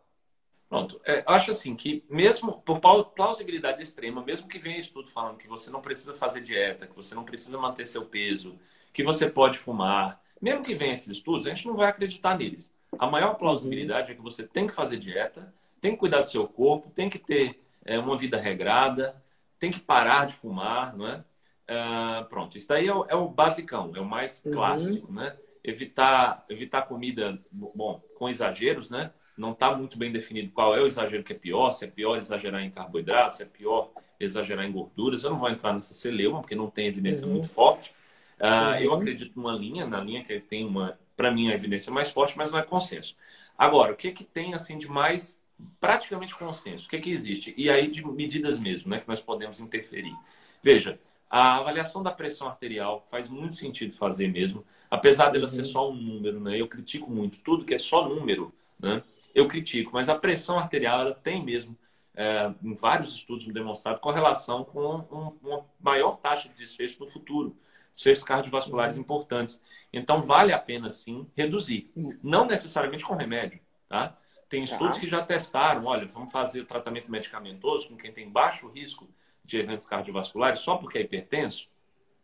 [0.68, 1.00] Pronto.
[1.04, 5.70] É, acho assim que, mesmo por plausibilidade extrema, mesmo que venha estudo falando que você
[5.70, 8.58] não precisa fazer dieta, que você não precisa manter seu peso,
[8.92, 12.72] que você pode fumar, mesmo que venha esses estudos, a gente não vai acreditar neles.
[12.98, 16.46] A maior plausibilidade é que você tem que fazer dieta, tem que cuidar do seu
[16.46, 19.22] corpo, tem que ter é, uma vida regrada,
[19.58, 21.24] tem que parar de fumar, não é?
[21.70, 24.52] Uh, pronto, isso daí é o, é o, basicão, é o mais uhum.
[24.52, 25.36] clássico, né?
[25.62, 29.12] Evitar, evitar comida, bom, com exageros, né?
[29.38, 32.16] Não está muito bem definido qual é o exagero que é pior, se é pior
[32.16, 35.24] exagerar em carboidratos, se é pior exagerar em gorduras.
[35.24, 37.34] Eu não vou entrar nessa celeuma, porque não tem evidência uhum.
[37.34, 37.94] muito forte.
[38.40, 38.74] Uh, uhum.
[38.76, 42.36] Eu acredito numa linha, na linha que tem uma, para mim, a evidência mais forte,
[42.36, 43.16] mas não é consenso.
[43.56, 45.38] Agora, o que, que tem assim de mais
[45.80, 46.86] praticamente consenso?
[46.86, 47.54] O que, que existe?
[47.56, 50.14] E aí de medidas mesmo, né, que nós podemos interferir.
[50.62, 50.98] Veja,
[51.28, 55.48] a avaliação da pressão arterial faz muito sentido fazer mesmo, apesar dela uhum.
[55.48, 56.60] ser só um número, né?
[56.60, 59.02] Eu critico muito tudo que é só número, né?
[59.34, 61.76] Eu critico, mas a pressão arterial ela tem mesmo,
[62.14, 67.56] é, em vários estudos demonstrado, correlação com um, uma maior taxa de desfecho no futuro,
[67.90, 69.02] desfechos cardiovasculares uhum.
[69.02, 69.62] importantes.
[69.92, 71.90] Então, vale a pena, sim, reduzir.
[72.22, 74.16] Não necessariamente com remédio, tá?
[74.48, 75.00] Tem estudos tá.
[75.00, 79.08] que já testaram, olha, vamos fazer tratamento medicamentoso com quem tem baixo risco
[79.44, 81.68] de eventos cardiovasculares só porque é hipertenso.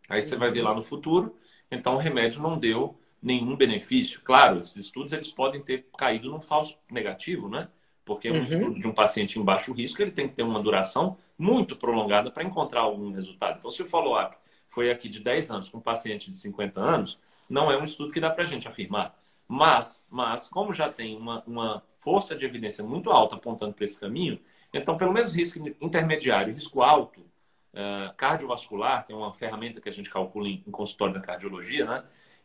[0.09, 1.39] Aí você vai ver lá no futuro,
[1.71, 4.21] então o remédio não deu nenhum benefício.
[4.23, 7.69] Claro, esses estudos eles podem ter caído num falso negativo, né?
[8.05, 8.43] Porque um uhum.
[8.45, 12.31] estudo de um paciente em baixo risco ele tem que ter uma duração muito prolongada
[12.31, 13.57] para encontrar algum resultado.
[13.59, 14.37] Então, se o follow-up
[14.69, 18.13] foi aqui de 10 anos com um paciente de 50 anos, não é um estudo
[18.13, 19.19] que dá para a gente afirmar.
[19.49, 23.99] Mas, mas, como já tem uma, uma força de evidência muito alta apontando para esse
[23.99, 24.39] caminho,
[24.73, 29.93] então, pelo menos risco intermediário, risco alto, uh, cardiovascular, que é uma ferramenta que a
[29.93, 32.05] gente calcula em, em consultório da cardiologia, né?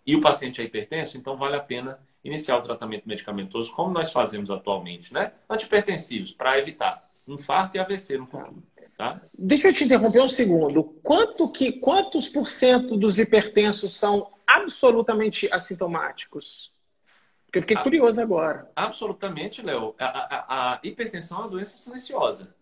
[0.10, 4.12] E o paciente é hipertenso, então vale a pena iniciar o tratamento medicamentoso, como nós
[4.12, 5.34] fazemos atualmente, né?
[5.48, 8.64] Antipertensivos, para evitar infarto e AVC no futuro.
[8.98, 9.22] Tá?
[9.38, 10.84] Deixa eu te interromper um segundo.
[11.04, 16.74] Quanto que, quantos por cento dos hipertensos são absolutamente assintomáticos?
[17.46, 18.68] Porque eu fiquei a, curioso agora.
[18.76, 19.94] Absolutamente, Léo.
[20.00, 22.56] A, a, a, hipertensão é uma doença silenciosa.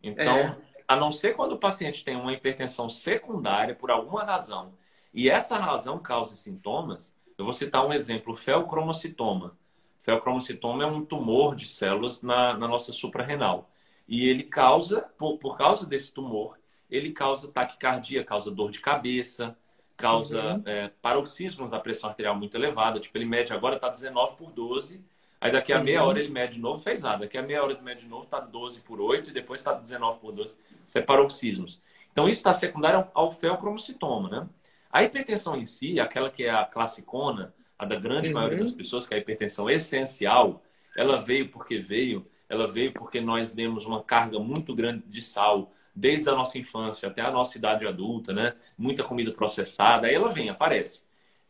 [0.00, 0.56] Então, é.
[0.86, 4.72] a não ser quando o paciente tem uma hipertensão secundária por alguma razão
[5.14, 7.14] e essa razão causa sintomas.
[7.38, 9.56] Eu vou citar um exemplo: o felcromocitoma.
[9.98, 13.70] Felcromocitoma é um tumor de células na, na nossa suprarrenal.
[14.06, 16.58] E ele causa, por, por causa desse tumor,
[16.90, 19.56] ele causa taquicardia, causa dor de cabeça,
[19.96, 20.62] causa uhum.
[20.66, 23.00] é, paroxismos da pressão arterial muito elevada.
[23.00, 25.02] Tipo, ele mede agora, está 19 por 12.
[25.40, 25.84] Aí daqui a uhum.
[25.84, 27.20] meia hora ele mede de novo, fez nada.
[27.20, 29.72] Daqui a meia hora ele mede de novo, está 12 por 8 e depois está
[29.72, 30.56] 19 por 12.
[30.84, 31.80] Isso é paroxismos.
[32.12, 34.48] Então, isso está secundário ao feocromocitoma, né?
[34.94, 38.34] A hipertensão em si, aquela que é a classicona, a da grande uhum.
[38.34, 40.62] maioria das pessoas, que é a hipertensão essencial,
[40.96, 45.72] ela veio porque veio, ela veio porque nós demos uma carga muito grande de sal
[45.92, 48.54] desde a nossa infância até a nossa idade adulta, né?
[48.78, 51.02] Muita comida processada, aí ela vem, aparece.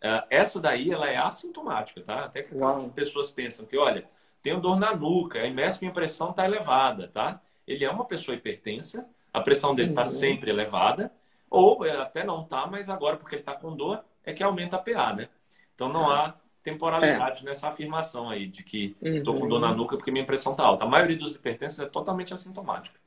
[0.02, 2.24] Uh, essa daí, ela é assintomática, tá?
[2.24, 4.08] Até que as pessoas pensam que, olha,
[4.42, 7.42] tenho dor na nuca, a imensa minha pressão está elevada, tá?
[7.68, 10.06] Ele é uma pessoa hipertensa, a pressão dele está uhum.
[10.06, 11.12] sempre elevada,
[11.54, 14.78] ou até não está, mas agora, porque ele está com dor, é que aumenta a
[14.78, 15.28] PA, né?
[15.74, 17.44] Então não há temporalidade é.
[17.44, 19.40] nessa afirmação aí de que estou uhum.
[19.40, 20.84] com dor na nuca porque minha pressão está alta.
[20.84, 22.98] A maioria dos hipertensos é totalmente assintomática.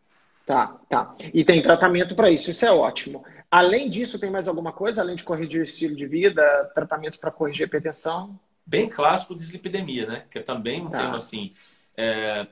[0.46, 1.16] Tá, tá.
[1.34, 3.26] E tem tratamento para isso, isso é ótimo.
[3.52, 7.32] Além disso, tem mais alguma coisa, além de corrigir o estilo de vida, tratamentos para
[7.32, 8.40] corrigir a hipertensão?
[8.66, 10.26] Bem clássico, dislipidemia, né?
[10.30, 11.00] Que é também um tá.
[11.00, 11.54] tema assim,
[11.98, 12.48] é,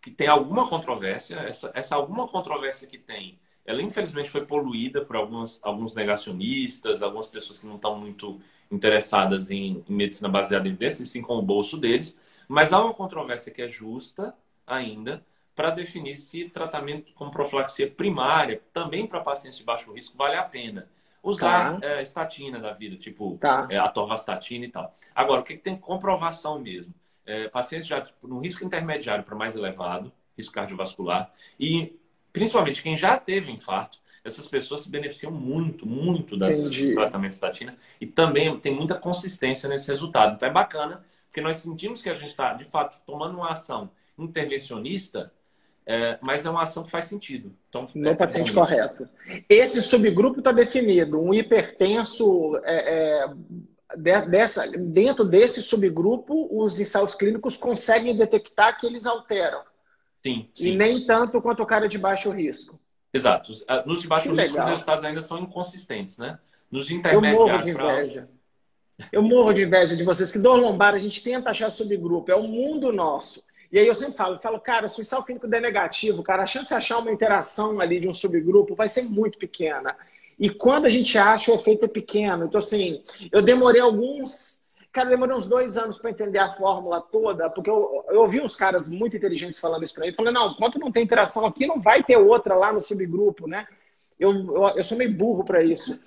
[0.00, 1.36] que tem alguma controvérsia.
[1.36, 7.26] Essa, essa alguma controvérsia que tem, ela infelizmente foi poluída por alguns, alguns negacionistas, algumas
[7.26, 11.42] pessoas que não estão muito interessadas em, em medicina baseada em evidência, sim com o
[11.42, 12.18] bolso deles.
[12.48, 14.34] Mas há uma controvérsia que é justa
[14.66, 15.22] ainda
[15.54, 20.44] para definir se tratamento com profilaxia primária, também para pacientes de baixo risco, vale a
[20.44, 20.88] pena.
[21.22, 21.86] Usar tá.
[21.86, 23.68] é, estatina da vida, tipo tá.
[23.68, 24.94] é, a torvastatina e tal.
[25.14, 26.94] Agora, o que, que tem comprovação mesmo?
[27.26, 31.97] É, pacientes já tipo, no risco intermediário para mais elevado, risco cardiovascular, e
[32.38, 37.76] principalmente quem já teve infarto, essas pessoas se beneficiam muito, muito das tratamentos de estatina
[38.00, 40.34] e também tem muita consistência nesse resultado.
[40.34, 43.90] Então é bacana, porque nós sentimos que a gente está, de fato, tomando uma ação
[44.18, 45.32] intervencionista,
[45.86, 47.54] é, mas é uma ação que faz sentido.
[47.68, 49.08] Então, no é paciente correto.
[49.48, 57.56] Esse subgrupo está definido, um hipertenso é, é, dessa, dentro desse subgrupo, os ensaios clínicos
[57.56, 59.62] conseguem detectar que eles alteram.
[60.24, 60.68] Sim, sim.
[60.68, 62.78] E nem tanto quanto o cara de baixo risco.
[63.12, 63.52] Exato.
[63.86, 64.66] Nos de baixo que risco, legal.
[64.66, 66.38] os resultados ainda são inconsistentes, né?
[66.70, 67.40] Nos intermediários.
[67.40, 68.28] Eu morro de inveja.
[68.96, 69.08] Pra...
[69.12, 72.34] Eu morro de inveja de vocês, que dor lombar a gente tenta achar subgrupo, é
[72.34, 73.42] o mundo nosso.
[73.70, 76.46] E aí eu sempre falo, falo, cara, se o ensaio clínico der negativo, cara, a
[76.46, 79.94] chance de achar uma interação ali de um subgrupo vai ser muito pequena.
[80.38, 82.46] E quando a gente acha, o efeito é pequeno.
[82.46, 84.57] Então, assim, eu demorei alguns.
[84.92, 88.56] Cara, demorei uns dois anos para entender a fórmula toda, porque eu, eu ouvi uns
[88.56, 90.14] caras muito inteligentes falando isso para mim.
[90.14, 93.66] Falei, não, enquanto não tem interação aqui, não vai ter outra lá no subgrupo, né?
[94.18, 95.98] Eu, eu, eu sou meio burro para isso.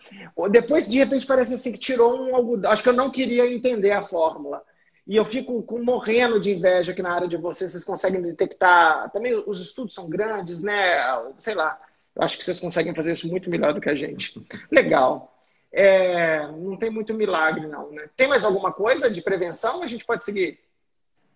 [0.50, 2.72] Depois, de repente, parece assim que tirou um algodão.
[2.72, 4.62] Acho que eu não queria entender a fórmula.
[5.08, 7.72] E eu fico com, morrendo de inveja aqui na área de vocês.
[7.72, 9.10] Vocês conseguem detectar.
[9.12, 11.00] Também os estudos são grandes, né?
[11.39, 11.80] Sei lá.
[12.13, 14.34] Eu acho que vocês conseguem fazer isso muito melhor do que a gente.
[14.70, 15.40] Legal.
[15.71, 17.91] É, não tem muito milagre, não.
[17.91, 18.10] Né?
[18.15, 19.81] Tem mais alguma coisa de prevenção?
[19.81, 20.60] A gente pode seguir?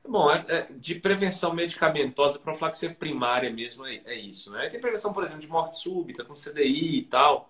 [0.08, 4.70] Bom, é, é, de prevenção medicamentosa, profilaxia primária mesmo é, é isso, né?
[4.70, 7.50] Tem prevenção, por exemplo, de morte súbita, com CDI e tal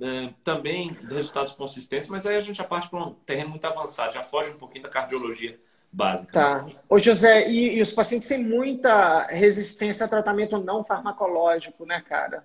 [0.00, 4.12] é, também resultados consistentes, mas aí a gente já parte para um terreno muito avançado,
[4.12, 5.58] já foge um pouquinho da cardiologia
[5.90, 6.32] básica.
[6.32, 6.62] Tá.
[6.62, 6.76] Né?
[6.88, 12.44] Ô, José, e, e, os pacientes têm muita resistência a tratamento não farmacológico, né, cara?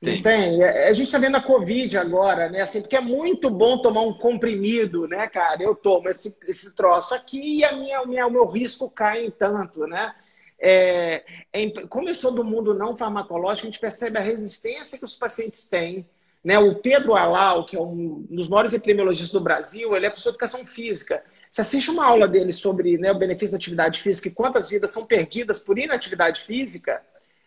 [0.00, 0.16] Tem.
[0.16, 0.62] Não tem?
[0.62, 2.60] A gente está vendo a Covid agora, né?
[2.60, 5.62] Assim, porque é muito bom tomar um comprimido, né, cara?
[5.62, 9.30] Eu tomo esse, esse troço aqui e a minha, minha, o meu risco cai em
[9.30, 10.14] tanto, né?
[10.58, 15.04] É, é, como eu sou do mundo não farmacológico, a gente percebe a resistência que
[15.04, 16.06] os pacientes têm
[16.46, 16.56] né?
[16.60, 20.36] O Pedro Alau, que é um dos maiores epidemiologistas do Brasil, ele é professor de
[20.36, 21.24] educação física.
[21.50, 24.92] Você assiste uma aula dele sobre né, o benefício da atividade física e quantas vidas
[24.92, 27.02] são perdidas por inatividade física,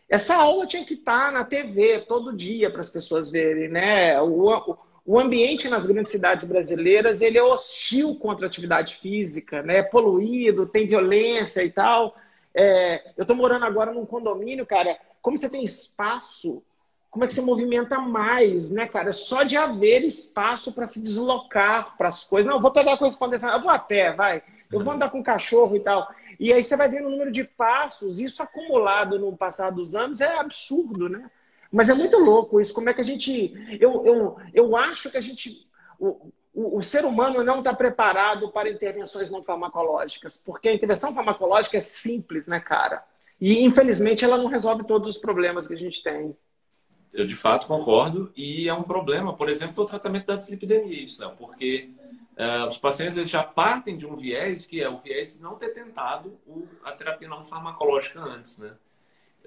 [0.09, 3.69] essa aula tinha que estar na TV todo dia para as pessoas verem.
[3.69, 4.19] Né?
[4.21, 9.77] O, o, ambiente nas grandes cidades brasileiras ele é hostil contra a atividade física, né?
[9.77, 12.15] é poluído, tem violência e tal.
[12.53, 16.63] É, eu estou morando agora num condomínio, cara, como você tem espaço
[17.09, 19.11] como é que você movimenta mais, né, cara?
[19.11, 22.49] Só de haver espaço para se deslocar para as coisas.
[22.49, 24.43] Não, vou pegar a correspondência, eu vou a pé, vai.
[24.71, 26.07] Eu vou andar com o cachorro e tal.
[26.39, 30.21] E aí você vai vendo o número de passos, isso acumulado no passar dos anos
[30.21, 31.29] é absurdo, né?
[31.71, 32.73] Mas é muito louco isso.
[32.73, 33.53] Como é que a gente.
[33.79, 35.67] Eu, eu, eu acho que a gente.
[35.99, 41.13] O, o, o ser humano não está preparado para intervenções não farmacológicas, porque a intervenção
[41.13, 43.03] farmacológica é simples, né, cara?
[43.39, 46.35] E infelizmente ela não resolve todos os problemas que a gente tem.
[47.13, 51.19] Eu de fato concordo e é um problema, por exemplo, o tratamento da dislipidemia, isso,
[51.21, 51.89] não, porque
[52.39, 55.55] uh, os pacientes eles já partem de um viés que é o viés de não
[55.55, 58.73] ter tentado o, a terapia não farmacológica antes, né?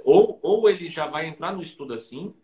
[0.05, 2.35] ou, ou ele já vai entrar no estudo assim,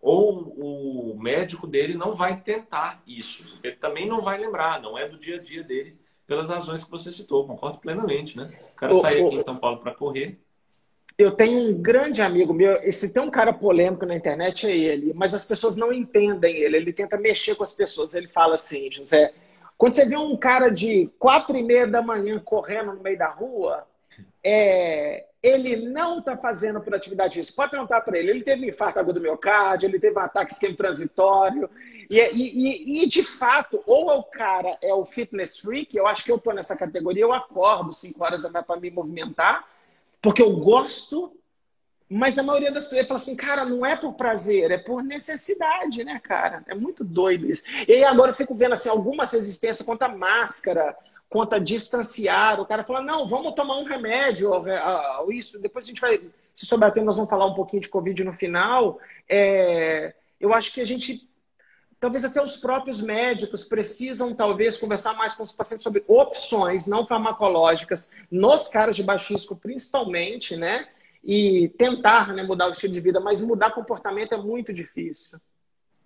[0.00, 4.96] ou o médico dele não vai tentar isso, porque ele também não vai lembrar, não
[4.96, 8.52] é do dia a dia dele, pelas razões que você citou, concordo plenamente, né?
[8.72, 10.38] O cara sair aqui em São Paulo para correr.
[11.16, 15.14] Eu tenho um grande amigo meu, se tem um cara polêmico na internet é ele,
[15.14, 18.90] mas as pessoas não entendem ele, ele tenta mexer com as pessoas, ele fala assim,
[18.92, 19.32] José,
[19.78, 23.28] quando você vê um cara de quatro e meia da manhã correndo no meio da
[23.28, 23.86] rua,
[24.42, 27.56] é, ele não está fazendo por atividade física.
[27.56, 28.30] Pode perguntar para ele.
[28.30, 31.68] Ele teve um infarto agudo do miocárdio, ele teve um ataque esquema transitório.
[32.08, 36.32] E, e, e, de fato, ou o cara é o fitness freak, eu acho que
[36.32, 39.68] eu estou nessa categoria, eu acordo 5 horas da manhã para me movimentar,
[40.22, 41.35] porque eu gosto,
[42.08, 46.04] mas a maioria das pessoas fala assim, cara, não é por prazer, é por necessidade,
[46.04, 46.62] né, cara?
[46.68, 47.64] É muito doido isso.
[47.86, 50.96] E aí agora eu fico vendo assim, algumas resistências contra máscara,
[51.28, 52.60] contra distanciar.
[52.60, 54.64] O cara fala, não, vamos tomar um remédio, ou,
[55.20, 55.58] ou isso.
[55.58, 56.20] Depois a gente vai,
[56.54, 59.00] se souber tempo, nós vamos falar um pouquinho de Covid no final.
[59.28, 61.28] É, eu acho que a gente,
[61.98, 67.04] talvez até os próprios médicos precisam, talvez, conversar mais com os pacientes sobre opções não
[67.04, 70.86] farmacológicas nos caras de baixo risco, principalmente, né?
[71.28, 75.40] E tentar né, mudar o estilo de vida, mas mudar comportamento é muito difícil.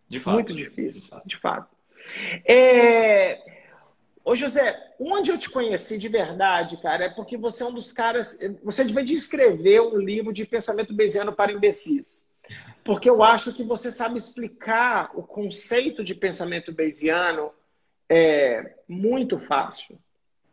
[0.08, 0.34] De fato.
[0.34, 1.28] Muito difícil, de fato.
[1.28, 1.76] De fato.
[2.46, 3.60] É...
[4.24, 7.92] Ô, José, onde eu te conheci de verdade, cara, é porque você é um dos
[7.92, 8.38] caras.
[8.62, 12.30] Você devia escrever um livro de pensamento bayesiano para imbecis.
[12.82, 17.52] Porque eu acho que você sabe explicar o conceito de pensamento bayesiano
[18.08, 19.98] é, muito fácil.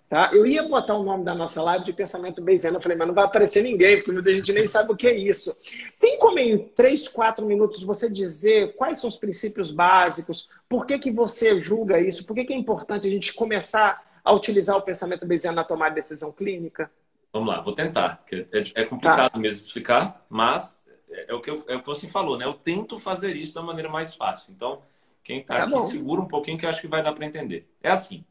[0.10, 0.30] Tá?
[0.34, 2.78] Eu ia botar o nome da nossa live de pensamento Bayesiano.
[2.78, 5.13] Eu falei, mas não vai aparecer ninguém, porque muita gente nem sabe o que é
[5.13, 5.58] isso.
[6.00, 10.50] Tem como em três, quatro minutos você dizer quais são os princípios básicos?
[10.70, 12.26] Por que, que você julga isso?
[12.26, 15.91] Por que, que é importante a gente começar a utilizar o pensamento Bayesiano na tomada
[15.91, 16.89] de decisão clínica?
[17.34, 18.24] Vamos lá, vou tentar.
[18.32, 19.38] É, é complicado tá.
[19.38, 22.46] mesmo explicar, mas é o, que eu, é o que você falou, né?
[22.46, 24.54] Eu tento fazer isso da maneira mais fácil.
[24.56, 24.82] Então,
[25.24, 25.82] quem está tá aqui, bom.
[25.82, 27.67] segura um pouquinho que eu acho que vai dar para entender.
[27.84, 28.24] É assim.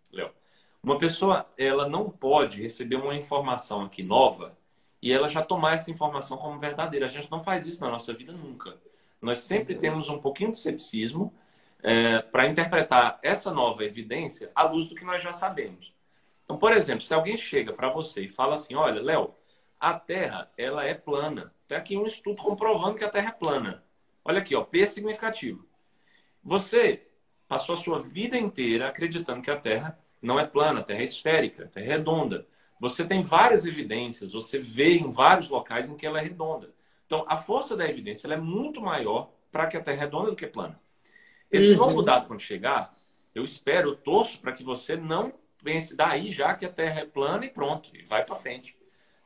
[0.86, 4.56] Uma pessoa, ela não pode receber uma informação aqui nova
[5.02, 7.06] e ela já tomar essa informação como verdadeira.
[7.06, 8.76] A gente não faz isso na nossa vida nunca.
[9.20, 9.80] Nós sempre uhum.
[9.80, 11.34] temos um pouquinho de ceticismo
[11.82, 15.92] é, para interpretar essa nova evidência à luz do que nós já sabemos.
[16.44, 19.34] Então, por exemplo, se alguém chega para você e fala assim, olha, Léo,
[19.80, 21.52] a Terra ela é plana.
[21.66, 23.82] Tem aqui um estudo comprovando que a Terra é plana.
[24.24, 25.66] Olha aqui, ó, P significativo.
[26.44, 27.08] Você
[27.48, 31.04] passou a sua vida inteira acreditando que a Terra não é plana, a Terra é
[31.04, 32.46] esférica, a Terra é redonda.
[32.80, 36.74] Você tem várias evidências, você vê em vários locais em que ela é redonda.
[37.06, 40.36] Então, a força da evidência é muito maior para que a Terra é redonda do
[40.36, 40.78] que plana.
[41.50, 41.78] Esse uhum.
[41.78, 42.94] novo dado, quando chegar,
[43.34, 47.04] eu espero, eu torço para que você não pense daí já que a Terra é
[47.06, 48.76] plana e pronto, e vai para frente.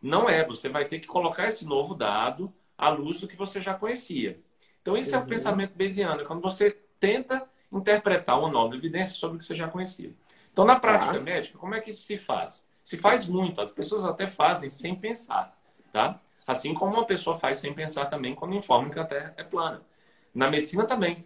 [0.00, 3.60] Não é, você vai ter que colocar esse novo dado à luz do que você
[3.60, 4.38] já conhecia.
[4.80, 5.16] Então, isso uhum.
[5.16, 5.28] é o uhum.
[5.28, 9.68] pensamento bayesiano, é quando você tenta interpretar uma nova evidência sobre o que você já
[9.68, 10.12] conhecia.
[10.52, 11.20] Então, na prática tá.
[11.20, 12.66] médica, como é que isso se faz?
[12.82, 15.56] Se faz muito, as pessoas até fazem sem pensar,
[15.92, 16.20] tá?
[16.46, 19.82] Assim como uma pessoa faz sem pensar também quando informa que a Terra é plana.
[20.34, 21.24] Na medicina também.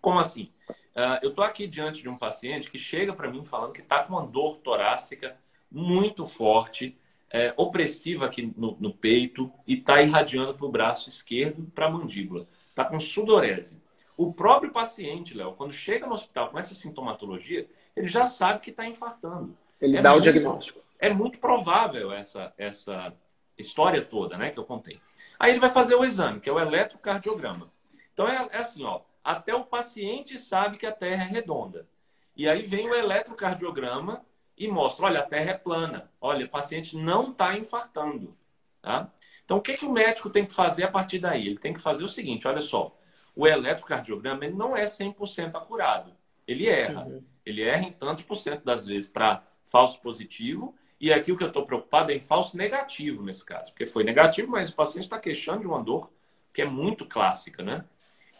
[0.00, 0.52] Como assim?
[0.68, 4.02] Uh, eu estou aqui diante de um paciente que chega para mim falando que está
[4.02, 5.36] com uma dor torácica
[5.70, 6.98] muito forte,
[7.30, 11.90] é, opressiva aqui no, no peito e está irradiando para o braço esquerdo, para a
[11.90, 12.48] mandíbula.
[12.70, 13.82] Está com sudorese.
[14.16, 18.70] O próprio paciente, Léo, quando chega no hospital com essa sintomatologia, ele já sabe que
[18.70, 19.56] está infartando.
[19.80, 20.80] Ele é dá muito, o diagnóstico.
[20.98, 23.12] É muito provável essa, essa
[23.56, 25.00] história toda né, que eu contei.
[25.38, 27.70] Aí ele vai fazer o exame, que é o eletrocardiograma.
[28.12, 31.88] Então é, é assim, ó, até o paciente sabe que a Terra é redonda.
[32.36, 34.24] E aí vem o eletrocardiograma
[34.56, 36.10] e mostra, olha, a Terra é plana.
[36.20, 38.36] Olha, o paciente não está infartando.
[38.80, 39.10] Tá?
[39.44, 41.46] Então, o que, que o médico tem que fazer a partir daí?
[41.46, 42.96] Ele tem que fazer o seguinte, olha só,
[43.34, 46.12] o eletrocardiograma ele não é 100% acurado.
[46.46, 47.04] Ele erra.
[47.04, 47.24] Uhum.
[47.46, 50.74] Ele erra em tantos por cento das vezes para falso positivo.
[51.00, 53.72] E aqui o que eu estou preocupado é em falso negativo nesse caso.
[53.72, 56.10] Porque foi negativo, mas o paciente está queixando de uma dor
[56.52, 57.84] que é muito clássica, né?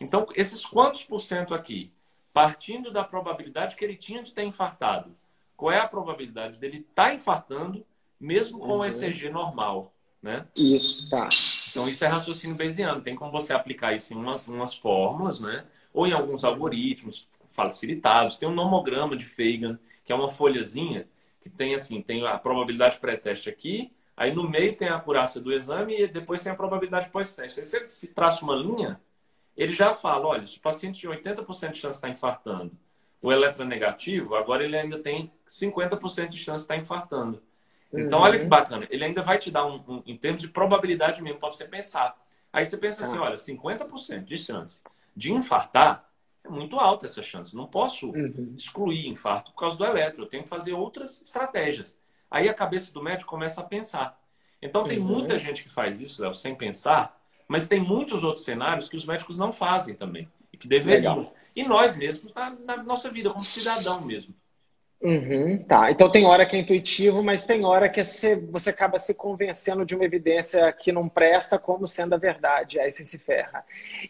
[0.00, 1.92] Então, esses quantos por cento aqui?
[2.32, 5.14] Partindo da probabilidade que ele tinha de ter infartado.
[5.56, 7.84] Qual é a probabilidade dele estar tá infartando,
[8.18, 8.78] mesmo com uhum.
[8.80, 10.46] o ECG normal, né?
[10.54, 11.28] Isso, tá.
[11.70, 13.02] Então, isso é raciocínio bayesiano.
[13.02, 15.64] Tem como você aplicar isso em uma, umas fórmulas, né?
[15.92, 18.36] Ou em alguns algoritmos, facilitados.
[18.36, 21.08] Tem um nomograma de Fagan, que é uma folhazinha
[21.40, 25.52] que tem assim, tem a probabilidade pré-teste aqui, aí no meio tem a acurácia do
[25.52, 27.60] exame e depois tem a probabilidade pós-teste.
[27.60, 29.00] Aí se ele se traça uma linha,
[29.56, 32.72] ele já fala, olha, se o paciente tinha 80% de chance de estar infartando,
[33.22, 37.42] o eletronegativo, agora ele ainda tem 50% de chance de estar infartando.
[37.92, 38.24] Então, uhum.
[38.24, 38.86] olha que bacana.
[38.90, 42.16] Ele ainda vai te dar um, um, em termos de probabilidade mesmo, para você pensar.
[42.52, 43.22] Aí você pensa assim, ah.
[43.22, 44.82] olha, 50% de chance
[45.14, 46.05] de infartar
[46.46, 47.54] é muito alta essa chance.
[47.54, 48.54] Não posso uhum.
[48.56, 50.24] excluir infarto por causa do eletro.
[50.24, 51.98] Eu tenho que fazer outras estratégias.
[52.30, 54.20] Aí a cabeça do médico começa a pensar.
[54.60, 55.04] Então tem uhum.
[55.04, 59.04] muita gente que faz isso, Léo, sem pensar, mas tem muitos outros cenários que os
[59.04, 60.28] médicos não fazem também.
[60.52, 61.18] E que deveriam.
[61.18, 61.34] Legal.
[61.54, 64.34] E nós mesmos, na, na nossa vida, como cidadão mesmo.
[65.02, 68.04] Uhum, tá, então tem hora que é intuitivo, mas tem hora que é
[68.50, 72.90] você acaba se convencendo de uma evidência que não presta como sendo a verdade, aí
[72.90, 73.62] você se ferra.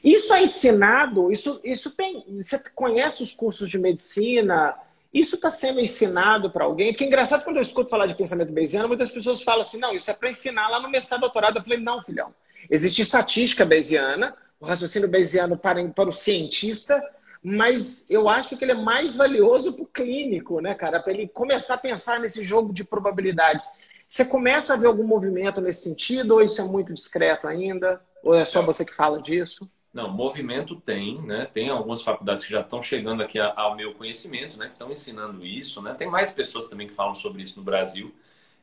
[0.02, 2.24] Isso é ensinado, isso, isso tem.
[2.40, 4.76] Você conhece os cursos de medicina?
[5.12, 6.92] Isso está sendo ensinado para alguém?
[6.92, 9.94] Porque é engraçado quando eu escuto falar de pensamento bayesiano, muitas pessoas falam assim: não,
[9.94, 11.58] isso é para ensinar lá no mestrado doutorado.
[11.58, 12.32] Eu falei: não, filhão.
[12.70, 17.02] Existe estatística bayesiana, o raciocínio bayesiano para, para o cientista
[17.48, 20.98] mas eu acho que ele é mais valioso para o clínico, né, cara?
[20.98, 23.68] Para ele começar a pensar nesse jogo de probabilidades.
[24.04, 28.04] Você começa a ver algum movimento nesse sentido, ou isso é muito discreto ainda?
[28.24, 29.70] Ou é só você que fala disso?
[29.94, 31.46] Não, movimento tem, né?
[31.46, 34.66] Tem algumas faculdades que já estão chegando aqui ao meu conhecimento, né?
[34.66, 35.94] Que estão ensinando isso, né?
[35.94, 38.12] Tem mais pessoas também que falam sobre isso no Brasil,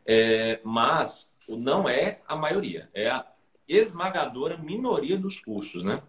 [0.05, 3.25] é, mas não é a maioria, é a
[3.65, 6.01] esmagadora minoria dos cursos, né?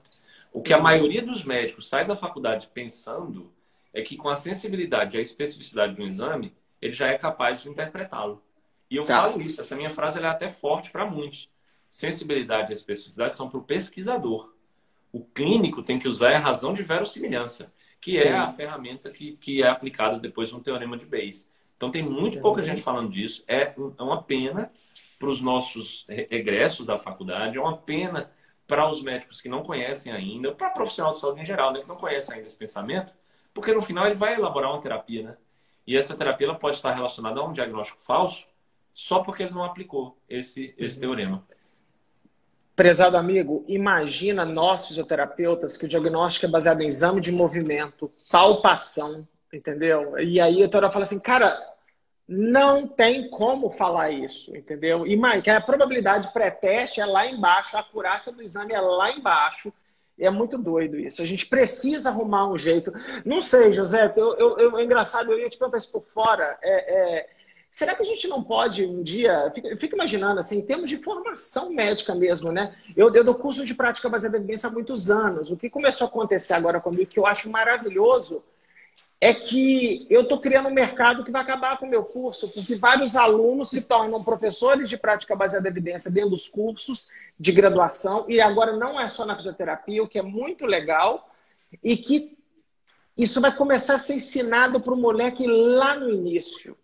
[0.55, 3.53] O que a maioria dos médicos sai da faculdade pensando
[3.93, 7.61] é que com a sensibilidade e a especificidade de um exame, ele já é capaz
[7.61, 8.41] de interpretá-lo.
[8.89, 9.23] E eu tá.
[9.23, 11.51] falo isso, essa minha frase é até forte para muitos.
[11.91, 14.55] Sensibilidade e especificidade são para o pesquisador.
[15.13, 18.29] O clínico tem que usar a razão de verossimilhança, que é Sim.
[18.29, 21.51] é a ferramenta que, que é aplicada depois no teorema de Bayes.
[21.77, 23.43] Então tem muito pouca gente falando disso.
[23.49, 24.71] É, é uma pena
[25.19, 28.31] para os nossos egressos da faculdade, é uma pena
[28.67, 31.89] para os médicos que não conhecem ainda, para profissional de saúde em geral, né, que
[31.89, 33.13] não conhece ainda esse pensamento,
[33.53, 35.37] porque no final ele vai elaborar uma terapia, né?
[35.87, 38.47] E essa terapia ela pode estar relacionada a um diagnóstico falso
[38.91, 41.01] só porque ele não aplicou esse, esse uhum.
[41.01, 41.45] teorema.
[42.75, 49.27] Prezado amigo, imagina nós fisioterapeutas que o diagnóstico é baseado em exame de movimento, palpação,
[49.53, 50.19] entendeu?
[50.19, 51.57] E aí a doutora fala assim, cara,
[52.27, 55.07] não tem como falar isso, entendeu?
[55.07, 59.11] E mais, que a probabilidade pré-teste é lá embaixo, a acurácia do exame é lá
[59.11, 59.73] embaixo.
[60.19, 61.21] É muito doido isso.
[61.21, 62.93] A gente precisa arrumar um jeito.
[63.25, 66.57] Não sei, José, eu, eu, eu é engraçado, eu ia te perguntar isso por fora.
[66.63, 67.31] É, é,
[67.71, 69.53] será que a gente não pode um dia.
[69.77, 72.75] Fica, imaginando, assim, em termos de formação médica mesmo, né?
[72.97, 75.51] Eu, eu dou curso de prática baseada em evidência há muitos anos.
[75.51, 78.43] O que começou a acontecer agora comigo, que eu acho maravilhoso,
[79.25, 82.75] é que eu estou criando um mercado que vai acabar com o meu curso, porque
[82.75, 87.09] vários alunos se tornam professores de prática baseada em evidência dentro dos cursos
[87.41, 91.35] de graduação, e agora não é só na fisioterapia, o que é muito legal,
[91.83, 92.37] e que
[93.17, 96.77] isso vai começar a ser ensinado para o moleque lá no início.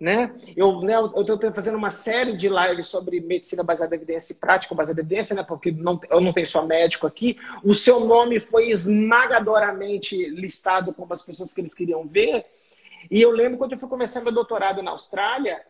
[0.00, 0.34] Né?
[0.56, 4.74] Eu né, estou fazendo uma série de lives sobre medicina baseada em evidência e prática
[4.74, 7.38] baseada em evidência, né, porque não, eu não tenho só médico aqui.
[7.62, 12.46] O seu nome foi esmagadoramente listado como as pessoas que eles queriam ver.
[13.10, 15.60] E eu lembro quando eu fui começar meu doutorado na Austrália,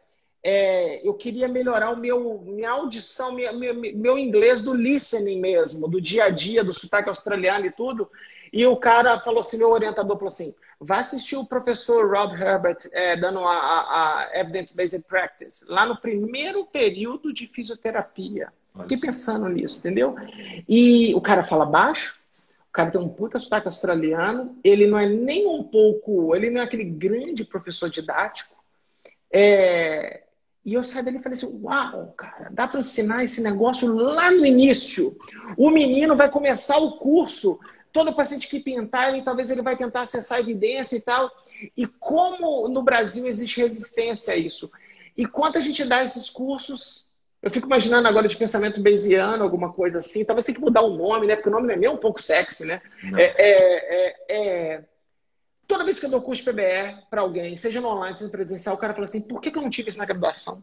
[0.42, 5.88] é, eu queria melhorar o meu, minha audição, minha, meu, meu inglês do listening mesmo,
[5.88, 8.08] do dia a dia, do sotaque australiano e tudo.
[8.52, 12.78] E o cara falou assim, meu orientador falou assim, vá assistir o professor Rob Herbert
[12.92, 18.52] é, dando a, a, a Evidence-Based Practice, lá no primeiro período de fisioterapia.
[18.82, 20.14] Fiquei pensando nisso, entendeu?
[20.68, 22.20] E o cara fala baixo,
[22.68, 26.60] o cara tem um puta sotaque australiano, ele não é nem um pouco, ele não
[26.60, 28.56] é aquele grande professor didático.
[29.32, 30.22] É,
[30.64, 34.30] e eu saí dali e falei assim: Uau, cara, dá para ensinar esse negócio lá
[34.30, 35.16] no início.
[35.56, 37.58] O menino vai começar o curso
[37.92, 41.30] todo paciente que pintar, ele, talvez ele vai tentar acessar a evidência e tal.
[41.76, 44.70] E como no Brasil existe resistência a isso?
[45.16, 47.06] E quanto a gente dá esses cursos,
[47.42, 50.24] eu fico imaginando agora de pensamento bayesiano, alguma coisa assim.
[50.24, 51.36] Talvez tenha que mudar o nome, né?
[51.36, 52.80] Porque o nome não é nem um pouco sexy, né?
[53.16, 54.84] É, é, é, é,
[55.66, 58.32] Toda vez que eu dou curso de PBE para alguém, seja no online, seja no
[58.32, 60.62] presencial, o cara fala assim: por que, que eu não tive isso na graduação?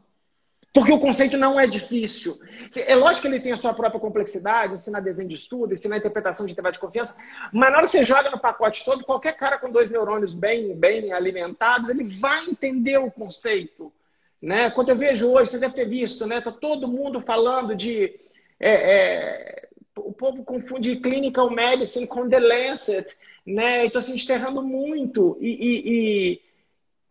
[0.77, 2.39] Porque o conceito não é difícil.
[2.85, 6.45] É lógico que ele tem a sua própria complexidade, ensinar desenho de estudo, ensinar interpretação
[6.45, 7.17] de intervalo de confiança,
[7.51, 10.75] mas na hora que você joga no pacote todo, qualquer cara com dois neurônios bem,
[10.75, 13.91] bem alimentados, ele vai entender o conceito.
[14.39, 14.69] Né?
[14.69, 16.39] Quando eu vejo hoje, você deve ter visto, né?
[16.41, 18.13] Tá todo mundo falando de.
[18.59, 19.67] É, é,
[19.97, 23.83] o povo confunde clinical medicine com The Lancet, né?
[23.83, 25.39] Então, assim, a gente está errando muito.
[25.41, 26.46] e, e, e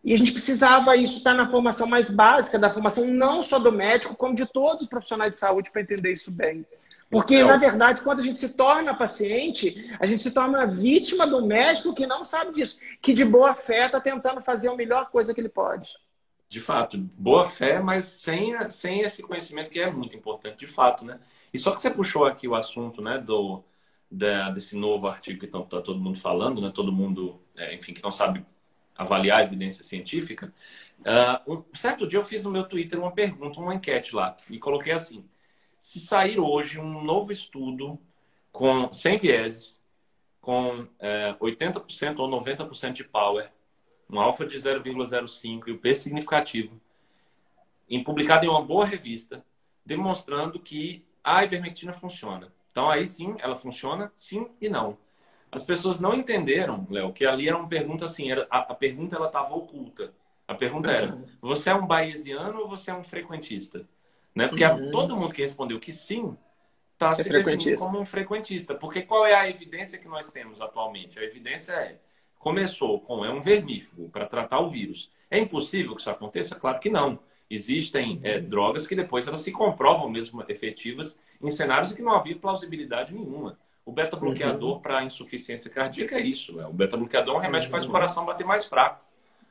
[0.07, 3.59] e a gente precisava isso estar tá na formação mais básica da formação, não só
[3.59, 6.65] do médico, como de todos os profissionais de saúde, para entender isso bem.
[7.11, 7.43] Porque, é.
[7.45, 11.93] na verdade, quando a gente se torna paciente, a gente se torna vítima do médico
[11.93, 15.41] que não sabe disso, que de boa fé está tentando fazer a melhor coisa que
[15.41, 15.91] ele pode.
[16.49, 21.05] De fato, boa fé, mas sem, sem esse conhecimento que é muito importante, de fato,
[21.05, 21.19] né?
[21.53, 23.61] E só que você puxou aqui o assunto, né, do,
[24.09, 28.05] da, desse novo artigo que está todo mundo falando, né, todo mundo, é, enfim, que
[28.05, 28.47] não sabe
[28.97, 30.53] avaliar a evidência científica.
[31.47, 34.59] Uh, um certo dia eu fiz no meu Twitter uma pergunta, uma enquete lá, e
[34.59, 35.29] coloquei assim:
[35.79, 37.99] se sair hoje um novo estudo
[38.51, 39.81] com sem vieses,
[40.41, 43.51] com é, 80% ou 90% de power,
[44.09, 46.81] um alfa de 0,05 e o P significativo,
[47.89, 49.45] em, publicado em uma boa revista,
[49.85, 52.53] demonstrando que a ivermectina funciona.
[52.71, 54.97] Então aí sim, ela funciona, sim e não.
[55.51, 59.17] As pessoas não entenderam, Léo, que ali era uma pergunta assim, era, a, a pergunta
[59.17, 60.13] ela estava oculta.
[60.47, 61.25] A pergunta era: uhum.
[61.41, 63.87] você é um bayesiano ou você é um frequentista?
[64.35, 64.49] Né?
[64.49, 64.91] Porque uhum.
[64.91, 66.37] todo mundo que respondeu que sim
[66.93, 68.75] está é se definindo como um frequentista.
[68.75, 71.19] Porque qual é a evidência que nós temos atualmente?
[71.19, 71.99] A evidência é
[72.39, 75.11] começou com é um vermífugo para tratar o vírus.
[75.31, 76.55] É impossível que isso aconteça?
[76.55, 77.19] Claro que não.
[77.49, 78.49] Existem é, uhum.
[78.49, 83.15] drogas que depois elas se comprovam mesmo efetivas em cenários em que não havia plausibilidade
[83.15, 83.59] nenhuma.
[83.87, 84.81] O beta-bloqueador uhum.
[84.81, 86.57] para insuficiência cardíaca é isso.
[86.57, 86.67] Né?
[86.67, 87.93] O beta-bloqueador é um remédio que faz o uhum.
[87.93, 89.01] coração bater mais fraco.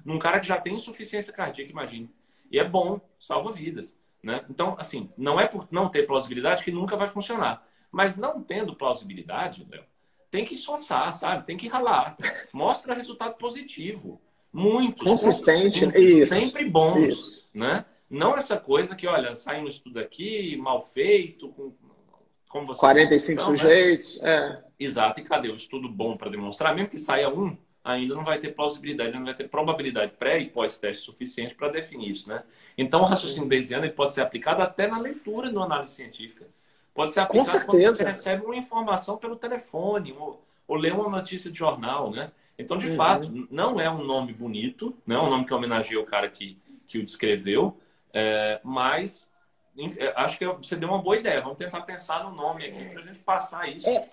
[0.03, 2.09] Num cara que já tem insuficiência cardíaca, imagine.
[2.51, 3.97] E é bom, salva vidas.
[4.21, 4.43] Né?
[4.49, 7.65] Então, assim, não é por não ter plausibilidade que nunca vai funcionar.
[7.89, 9.85] Mas não tendo plausibilidade, Léo,
[10.29, 11.45] tem que soçar, sabe?
[11.45, 12.17] Tem que ralar.
[12.51, 14.21] Mostra resultado positivo.
[14.51, 15.07] Muitos.
[15.07, 15.85] Consistente.
[15.97, 16.35] Isso.
[16.35, 17.13] Sempre bons.
[17.13, 17.49] Isso.
[17.53, 17.85] Né?
[18.09, 21.73] Não essa coisa que, olha, sai um estudo aqui, mal feito, com,
[22.55, 24.21] como você 45 então, sujeitos.
[24.21, 24.31] Né?
[24.31, 24.63] É.
[24.79, 25.19] Exato.
[25.19, 26.73] E cadê o estudo bom para demonstrar?
[26.73, 30.49] Mesmo que saia um, ainda não vai ter plausibilidade, não vai ter probabilidade pré e
[30.49, 32.43] pós-teste suficiente para definir isso, né?
[32.77, 36.47] Então, o raciocínio bayesiano pode ser aplicado até na leitura no análise científica.
[36.93, 41.51] Pode ser aplicado quando você recebe uma informação pelo telefone ou, ou lê uma notícia
[41.51, 42.31] de jornal, né?
[42.57, 42.95] Então, de uhum.
[42.95, 46.57] fato, não é um nome bonito, não é um nome que homenageia o cara que,
[46.87, 47.77] que o descreveu,
[48.13, 49.29] é, mas
[50.15, 51.41] acho que você deu uma boa ideia.
[51.41, 53.89] Vamos tentar pensar no nome aqui para a gente passar isso.
[53.89, 54.09] É,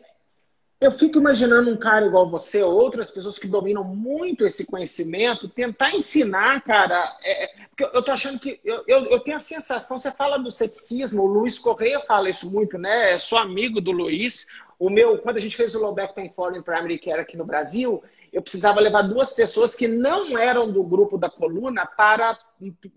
[0.82, 5.94] eu fico imaginando um cara igual você, outras pessoas que dominam muito esse conhecimento, tentar
[5.94, 7.16] ensinar, cara.
[7.22, 8.60] É, é porque eu tô achando que.
[8.64, 12.50] Eu, eu, eu, tenho a sensação, você fala do ceticismo, o Luiz Correia fala isso
[12.50, 13.16] muito, né?
[13.18, 14.46] Sou amigo do Luiz.
[14.82, 18.02] O meu, quando a gente fez o Low Pain Foreign Primary Care aqui no Brasil,
[18.32, 22.36] eu precisava levar duas pessoas que não eram do grupo da coluna para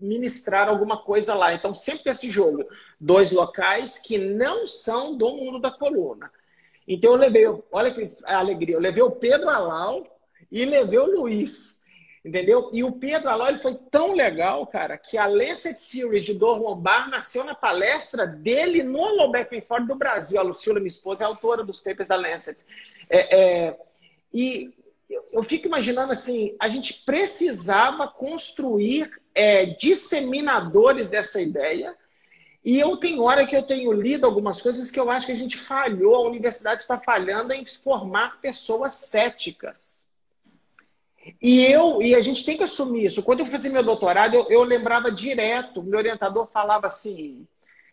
[0.00, 1.54] ministrar alguma coisa lá.
[1.54, 2.64] Então sempre tem esse jogo.
[2.98, 6.28] Dois locais que não são do mundo da coluna.
[6.88, 10.04] Então eu levei, olha que alegria, eu levei o Pedro Alau
[10.50, 11.84] e levei o Luiz.
[12.26, 12.70] Entendeu?
[12.72, 17.08] E o Pedro ele foi tão legal, cara, que a Lancet Series de dor lombar
[17.08, 19.30] nasceu na palestra dele no Low
[19.68, 20.40] Ford do Brasil.
[20.40, 22.64] A Lucila, minha esposa, é autora dos papers da Lancet.
[23.08, 23.78] É, é,
[24.34, 24.74] e
[25.32, 31.96] eu fico imaginando assim, a gente precisava construir é, disseminadores dessa ideia
[32.64, 35.36] e eu tenho hora que eu tenho lido algumas coisas que eu acho que a
[35.36, 40.05] gente falhou, a universidade está falhando em formar pessoas céticas.
[41.40, 43.22] E eu e a gente tem que assumir isso.
[43.22, 47.46] Quando eu fazia meu doutorado, eu, eu lembrava direto, meu orientador falava assim,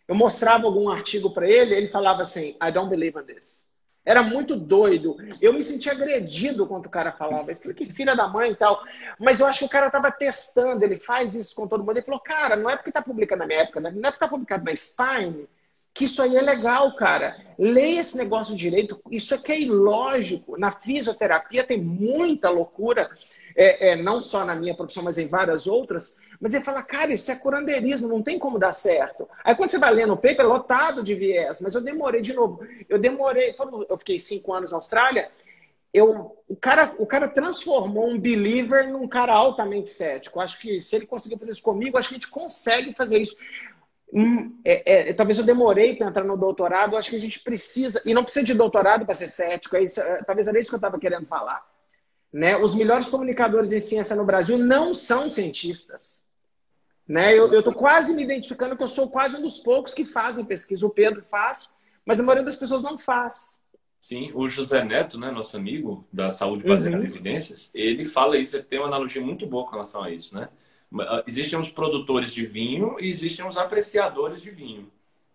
[0.08, 3.68] eu mostrava algum artigo para ele, ele falava assim, I don't believe in this.
[4.06, 5.16] Era muito doido.
[5.42, 7.74] Eu me sentia agredido quando o cara falava isso.
[7.74, 8.84] Que filha da mãe e tal.
[9.18, 11.96] Mas eu acho que o cara estava testando, ele faz isso com todo mundo.
[11.96, 13.92] Ele falou, cara, não é porque está publicado na minha época, né?
[13.92, 15.48] não é porque está publicado na Spine,
[15.94, 17.38] que isso aí é legal, cara.
[17.58, 19.00] Leia esse negócio direito.
[19.12, 20.58] Isso aqui é ilógico.
[20.58, 23.12] Na fisioterapia tem muita loucura,
[23.56, 26.18] é, é, não só na minha profissão, mas em várias outras.
[26.40, 29.30] Mas ele fala, cara, isso é curandeirismo, não tem como dar certo.
[29.44, 32.34] Aí quando você vai lendo o paper, é lotado de viés, mas eu demorei de
[32.34, 32.66] novo.
[32.90, 33.56] Eu demorei,
[33.88, 35.30] eu fiquei cinco anos na Austrália,
[35.94, 40.40] eu, o, cara, o cara transformou um believer num cara altamente cético.
[40.40, 43.38] Acho que se ele conseguir fazer isso comigo, acho que a gente consegue fazer isso.
[44.12, 48.02] Hum, é, é, talvez eu demorei para entrar no doutorado, acho que a gente precisa,
[48.06, 50.76] e não precisa de doutorado para ser cético, é isso, é, talvez era isso que
[50.76, 51.66] eu estava querendo falar.
[52.32, 52.56] Né?
[52.58, 56.24] Os melhores comunicadores em ciência no Brasil não são cientistas.
[57.08, 57.38] Né?
[57.38, 60.86] Eu estou quase me identificando que eu sou quase um dos poucos que fazem pesquisa.
[60.86, 61.76] O Pedro faz,
[62.06, 63.62] mas a maioria das pessoas não faz.
[64.00, 67.04] Sim, o José Neto, né, nosso amigo da saúde baseada uhum.
[67.04, 70.36] em evidências, ele fala isso, ele tem uma analogia muito boa com relação a isso,
[70.36, 70.50] né?
[71.02, 74.92] Ah, existem os produtores de vinho e existem os apreciadores de vinho.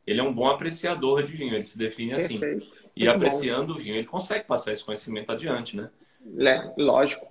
[0.07, 2.39] Ele é um bom apreciador de vinho, ele se define assim.
[2.39, 2.79] Perfeito.
[2.97, 3.79] E muito apreciando bom.
[3.79, 5.91] o vinho, ele consegue passar esse conhecimento adiante, né?
[6.39, 7.27] É, lógico.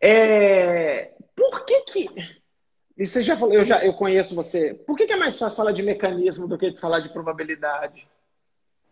[0.00, 1.12] É...
[1.34, 2.08] Por que que
[2.96, 4.72] e você já falou, eu já eu conheço você.
[4.72, 8.06] Por que, que é mais fácil falar de mecanismo do que falar de probabilidade?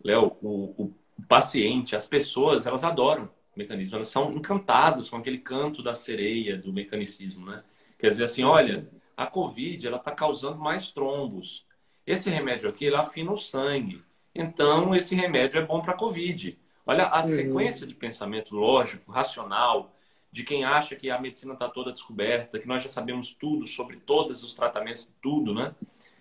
[0.04, 0.94] Léo, o, o,
[1.28, 3.96] paciente, as pessoas, elas adoram mecanismo.
[3.96, 7.62] Elas são encantadas com aquele canto da sereia do mecanicismo, né?
[8.02, 11.64] Quer dizer assim, olha, a Covid ela está causando mais trombos.
[12.04, 14.02] Esse remédio aqui, ele afina o sangue.
[14.34, 16.58] então esse remédio é bom para Covid.
[16.84, 17.22] Olha a uhum.
[17.22, 19.94] sequência de pensamento lógico, racional,
[20.32, 23.98] de quem acha que a medicina está toda descoberta, que nós já sabemos tudo sobre
[23.98, 25.72] todos os tratamentos, tudo, né?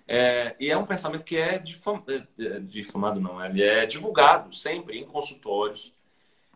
[0.08, 4.54] É, e é um pensamento que é difam, é, é, difamado, não, ele é divulgado
[4.54, 5.96] sempre em consultórios.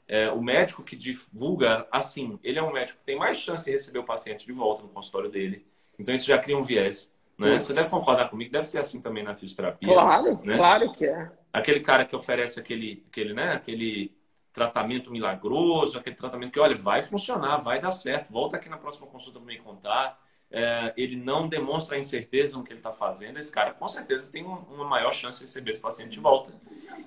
[0.08, 3.72] É, o médico que divulga assim, ele é um médico que tem mais chance de
[3.72, 5.66] receber o paciente de volta no consultório dele.
[5.98, 7.14] Então isso já cria um viés.
[7.38, 7.60] Né?
[7.60, 9.94] Você deve concordar comigo, deve ser assim também na fisioterapia.
[9.94, 10.56] Claro, né?
[10.56, 11.32] claro que é.
[11.52, 14.16] Aquele cara que oferece aquele, aquele, né, aquele
[14.54, 19.08] tratamento milagroso, aquele tratamento que, olha, vai funcionar, vai dar certo, volta aqui na próxima
[19.08, 20.18] consulta para me contar.
[20.58, 24.32] É, ele não demonstra a incerteza no que ele está fazendo, esse cara com certeza
[24.32, 26.54] tem uma maior chance de receber esse paciente de volta.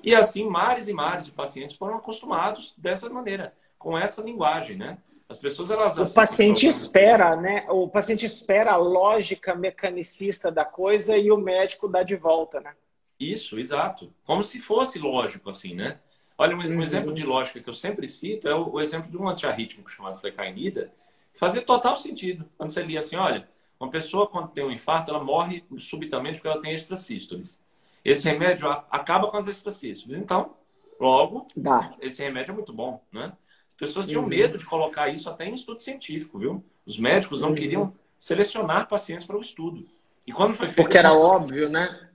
[0.03, 4.99] E assim, mares e mares de pacientes foram acostumados dessa maneira, com essa linguagem, né?
[5.27, 7.65] As pessoas elas o paciente espera, né?
[7.71, 12.75] O paciente espera a lógica mecanicista da coisa e o médico dá de volta, né?
[13.19, 14.13] Isso, exato.
[14.27, 15.99] Como se fosse lógico assim, né?
[16.37, 16.83] Olha, um, uhum.
[16.83, 20.19] exemplo de lógica que eu sempre cito é o, o exemplo de um antiarrítmico chamado
[20.19, 20.93] flecainida,
[21.39, 22.49] fazia total sentido.
[22.57, 26.49] Quando você lia assim, olha, uma pessoa quando tem um infarto, ela morre subitamente porque
[26.49, 27.63] ela tem extrasístoles.
[28.05, 30.19] Esse remédio acaba com as extrasístoles.
[30.19, 30.55] Então,
[30.99, 31.95] logo, Dá.
[32.01, 33.33] esse remédio é muito bom, né?
[33.69, 34.29] As pessoas tinham uhum.
[34.29, 36.65] medo de colocar isso até em estudo científico, viu?
[36.85, 37.55] Os médicos não uhum.
[37.55, 39.89] queriam selecionar pacientes para o estudo.
[40.27, 40.85] E quando foi feito...
[40.85, 42.09] Porque era óbvio, né?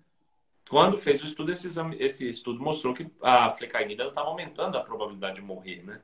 [0.70, 4.82] Quando fez o estudo, esse, exame, esse estudo mostrou que a flecainida estava aumentando a
[4.82, 6.02] probabilidade de morrer, né?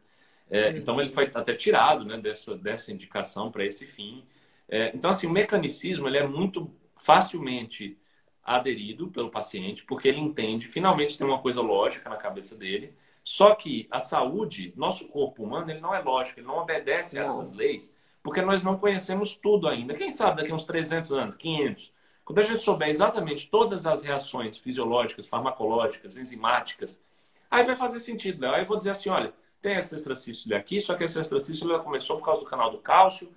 [0.50, 4.26] É, então ele foi até tirado né, dessa, dessa indicação para esse fim.
[4.68, 7.98] É, então, assim, o mecanicismo ele é muito facilmente
[8.44, 12.96] aderido pelo paciente, porque ele entende, finalmente tem uma coisa lógica na cabeça dele.
[13.24, 17.24] Só que a saúde, nosso corpo humano, ele não é lógico, ele não obedece a
[17.24, 19.94] essas leis, porque nós não conhecemos tudo ainda.
[19.94, 21.94] Quem sabe daqui a uns 300 anos, 500,
[22.26, 27.02] quando a gente souber exatamente todas as reações fisiológicas, farmacológicas, enzimáticas,
[27.50, 28.54] aí vai fazer sentido, Léo.
[28.54, 32.18] Aí eu vou dizer assim, olha, tem essa extracístole aqui, só que essa extracístole começou
[32.18, 33.32] por causa do canal do cálcio.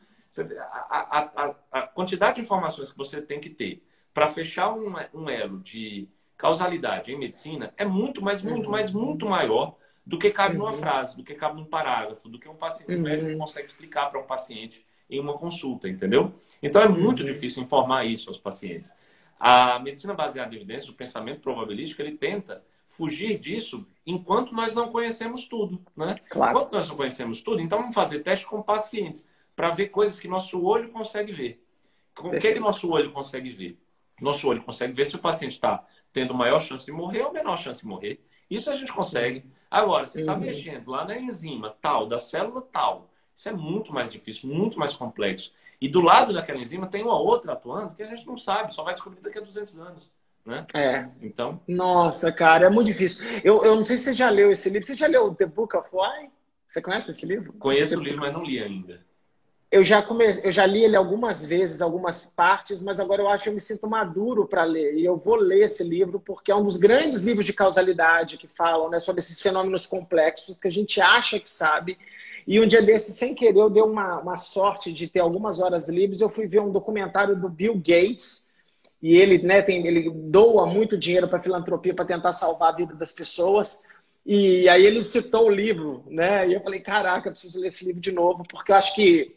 [0.88, 4.94] A, a, a, a quantidade de informações que você tem que ter para fechar um,
[5.12, 8.72] um, elo de causalidade em medicina é muito, mas muito, uhum.
[8.72, 10.64] mas muito maior do que cabe uhum.
[10.64, 13.02] numa frase, do que cabe num parágrafo, do que um paciente uhum.
[13.02, 16.34] médico consegue explicar para um paciente em uma consulta, entendeu?
[16.62, 17.26] Então é muito uhum.
[17.26, 18.94] difícil informar isso aos pacientes.
[19.38, 24.90] A medicina baseada em evidências, o pensamento probabilístico, ele tenta fugir disso enquanto nós não
[24.90, 26.14] conhecemos tudo, né?
[26.28, 26.58] Claro.
[26.58, 30.28] Enquanto nós não conhecemos tudo, então vamos fazer teste com pacientes para ver coisas que
[30.28, 31.64] nosso olho consegue ver.
[32.18, 33.78] O que, é que nosso olho consegue ver?
[34.20, 37.56] Nosso olho consegue ver se o paciente está tendo maior chance de morrer ou menor
[37.56, 38.22] chance de morrer.
[38.50, 39.44] Isso a gente consegue.
[39.70, 40.40] Agora, você está uhum.
[40.40, 44.92] mexendo lá na enzima tal, da célula tal, isso é muito mais difícil, muito mais
[44.92, 45.52] complexo.
[45.80, 48.84] E do lado daquela enzima tem uma outra atuando que a gente não sabe, só
[48.84, 50.10] vai descobrir daqui a 200 anos.
[50.44, 50.66] Né?
[50.74, 51.06] É.
[51.20, 51.60] Então.
[51.68, 53.24] Nossa, cara, é muito difícil.
[53.44, 54.86] Eu, eu não sei se você já leu esse livro.
[54.86, 56.30] Você já leu The Book of Why?
[56.66, 57.52] Você conhece esse livro?
[57.54, 59.00] Conheço o livro, mas não li ainda.
[59.70, 60.26] Eu já, come...
[60.42, 63.60] eu já li ele algumas vezes, algumas partes, mas agora eu acho que eu me
[63.60, 64.94] sinto maduro para ler.
[64.96, 68.46] E eu vou ler esse livro porque é um dos grandes livros de causalidade que
[68.46, 71.96] falam né, sobre esses fenômenos complexos que a gente acha que sabe
[72.46, 75.88] e um dia desse, sem querer, eu dei uma, uma sorte de ter algumas horas
[75.88, 76.20] livres.
[76.20, 78.51] Eu fui ver um documentário do Bill Gates.
[79.02, 82.94] E ele, né, tem, ele doa muito dinheiro para filantropia para tentar salvar a vida
[82.94, 83.84] das pessoas.
[84.24, 86.48] E aí ele citou o livro, né?
[86.48, 89.36] E eu falei, caraca, eu preciso ler esse livro de novo, porque eu acho que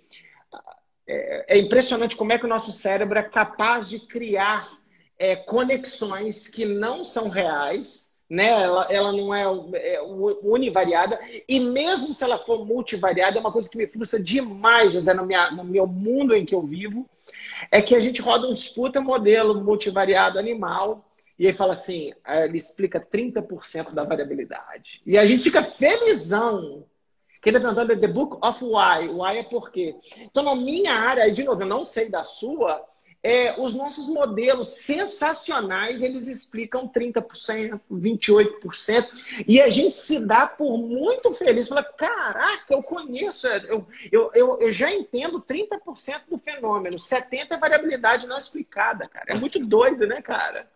[1.08, 4.70] é, é impressionante como é que o nosso cérebro é capaz de criar
[5.18, 8.48] é, conexões que não são reais, né?
[8.48, 9.44] Ela, ela não é,
[9.74, 10.02] é,
[10.44, 11.20] univariada.
[11.48, 15.26] E mesmo se ela for multivariada, é uma coisa que me frustra demais, José, no,
[15.26, 17.10] minha, no meu mundo em que eu vivo,
[17.72, 21.06] é que a gente roda um disputa modelo multivariado animal
[21.38, 25.02] e aí fala assim, ele explica 30% da variabilidade.
[25.06, 26.86] E a gente fica felizão.
[27.42, 29.10] Quem está perguntando é The Book of Why.
[29.10, 29.96] Why é por quê.
[30.18, 32.82] Então, na minha área, de novo, eu não sei da sua,
[33.26, 39.10] é, os nossos modelos sensacionais, eles explicam 30%, 28%,
[39.48, 41.68] e a gente se dá por muito feliz.
[41.68, 47.58] Fala, caraca, eu conheço, eu, eu, eu, eu já entendo 30% do fenômeno, 70% é
[47.58, 49.26] variabilidade não explicada, cara.
[49.30, 50.70] É muito doido, né, cara?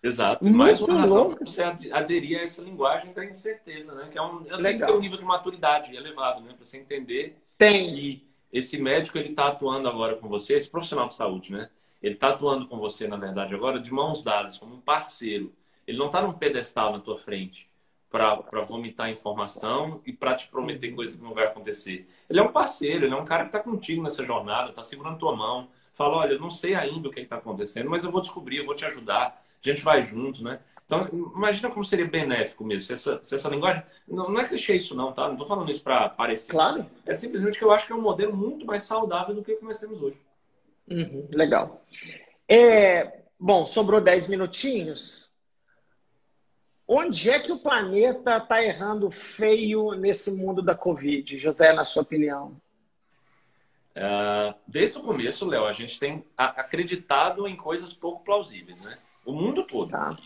[0.00, 0.44] Exato.
[0.44, 4.06] Muito Mais uma razão para você aderir a essa linguagem da incerteza, né?
[4.08, 6.52] Que é um, é tem ter um nível de maturidade elevado, né?
[6.56, 7.92] Para você entender tem.
[7.92, 11.68] que esse médico ele está atuando agora com você, esse profissional de saúde, né?
[12.02, 15.52] Ele está atuando com você, na verdade, agora de mãos dadas, como um parceiro.
[15.86, 17.68] Ele não está num pedestal na tua frente
[18.10, 22.08] para vomitar informação e para te prometer coisa que não vai acontecer.
[22.28, 25.18] Ele é um parceiro, ele é um cara que está contigo nessa jornada, está segurando
[25.18, 25.68] tua mão.
[25.92, 28.66] Fala, olha, eu não sei ainda o que está acontecendo, mas eu vou descobrir, eu
[28.66, 29.44] vou te ajudar.
[29.62, 30.60] A gente vai junto, né?
[30.86, 33.82] Então, imagina como seria benéfico mesmo, se essa, se essa linguagem.
[34.06, 35.24] Não, não é clichê isso, não, tá?
[35.24, 36.50] Não estou falando isso para parecer.
[36.50, 36.86] Claro.
[37.04, 39.58] É simplesmente que eu acho que é um modelo muito mais saudável do que o
[39.58, 40.16] que nós temos hoje.
[40.90, 41.84] Uhum, legal.
[42.48, 45.28] É, bom, sobrou 10 minutinhos.
[46.86, 52.02] Onde é que o planeta está errando feio nesse mundo da Covid, José, na sua
[52.02, 52.58] opinião?
[53.94, 58.96] Uh, desde o começo, Léo, a gente tem acreditado em coisas pouco plausíveis, né?
[59.26, 59.90] O mundo todo.
[59.90, 60.16] Tá.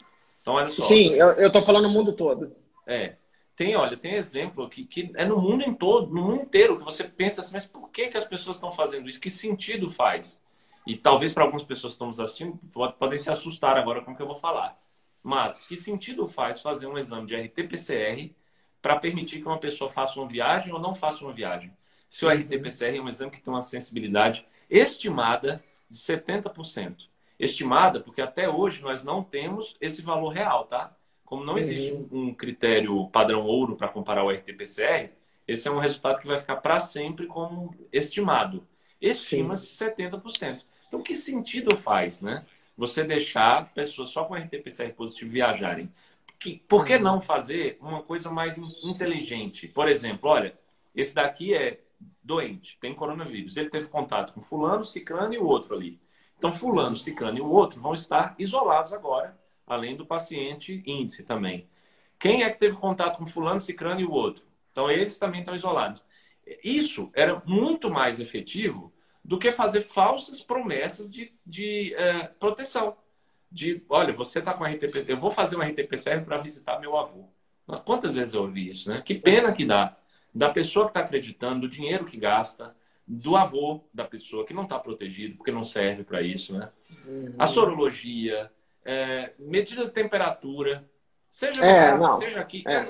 [0.40, 0.82] Então, olha só.
[0.82, 2.54] Sim, eu estou falando o mundo todo.
[2.86, 3.16] É.
[3.56, 6.84] Tem, olha, tem exemplo aqui que é no mundo em todo, no mundo inteiro, que
[6.84, 9.20] você pensa assim, mas por que, que as pessoas estão fazendo isso?
[9.20, 10.41] Que sentido faz?
[10.87, 12.59] E talvez para algumas pessoas que estão nos assistindo
[12.99, 14.80] podem se assustar agora com o que eu vou falar.
[15.22, 18.35] Mas que sentido faz fazer um exame de RT-PCR
[18.80, 21.72] para permitir que uma pessoa faça uma viagem ou não faça uma viagem?
[22.11, 22.35] Se o uhum.
[22.35, 27.09] RT-PCR é um exame que tem uma sensibilidade estimada de 70%.
[27.39, 30.97] Estimada porque até hoje nós não temos esse valor real, tá?
[31.24, 32.09] Como não existe uhum.
[32.11, 35.11] um critério padrão ouro para comparar o RT-PCR,
[35.47, 38.66] esse é um resultado que vai ficar para sempre como estimado.
[39.01, 40.62] Estima-se 70%.
[40.93, 42.45] Então, que sentido faz, né?
[42.76, 45.90] Você deixar pessoas só com RT-PCR positivo viajarem.
[46.68, 49.66] por que não fazer uma coisa mais inteligente?
[49.66, 50.55] Por exemplo, olha,
[50.95, 51.80] esse daqui é
[52.22, 53.57] doente, tem coronavírus.
[53.57, 55.99] Ele teve contato com fulano, ciclano e o outro ali.
[56.36, 59.34] Então, fulano, ciclano e o outro vão estar isolados agora,
[59.66, 61.66] além do paciente índice também.
[62.18, 64.45] Quem é que teve contato com fulano, ciclano e o outro?
[64.70, 66.03] Então, eles também estão isolados.
[66.62, 68.91] Isso era muito mais efetivo
[69.24, 72.96] do que fazer falsas promessas de, de é, proteção.
[73.50, 77.28] De, olha, você está com RTP, eu vou fazer um RT-PCR para visitar meu avô.
[77.84, 79.02] Quantas vezes eu ouvi isso, né?
[79.04, 79.96] Que pena que dá
[80.34, 82.74] da pessoa que está acreditando, do dinheiro que gasta,
[83.06, 86.70] do avô da pessoa que não está protegido, porque não serve para isso, né?
[87.06, 87.34] Uhum.
[87.38, 88.50] A sorologia,
[88.84, 90.88] é, medida de temperatura,
[91.30, 92.64] seja é, casa, seja aqui.
[92.66, 92.88] É.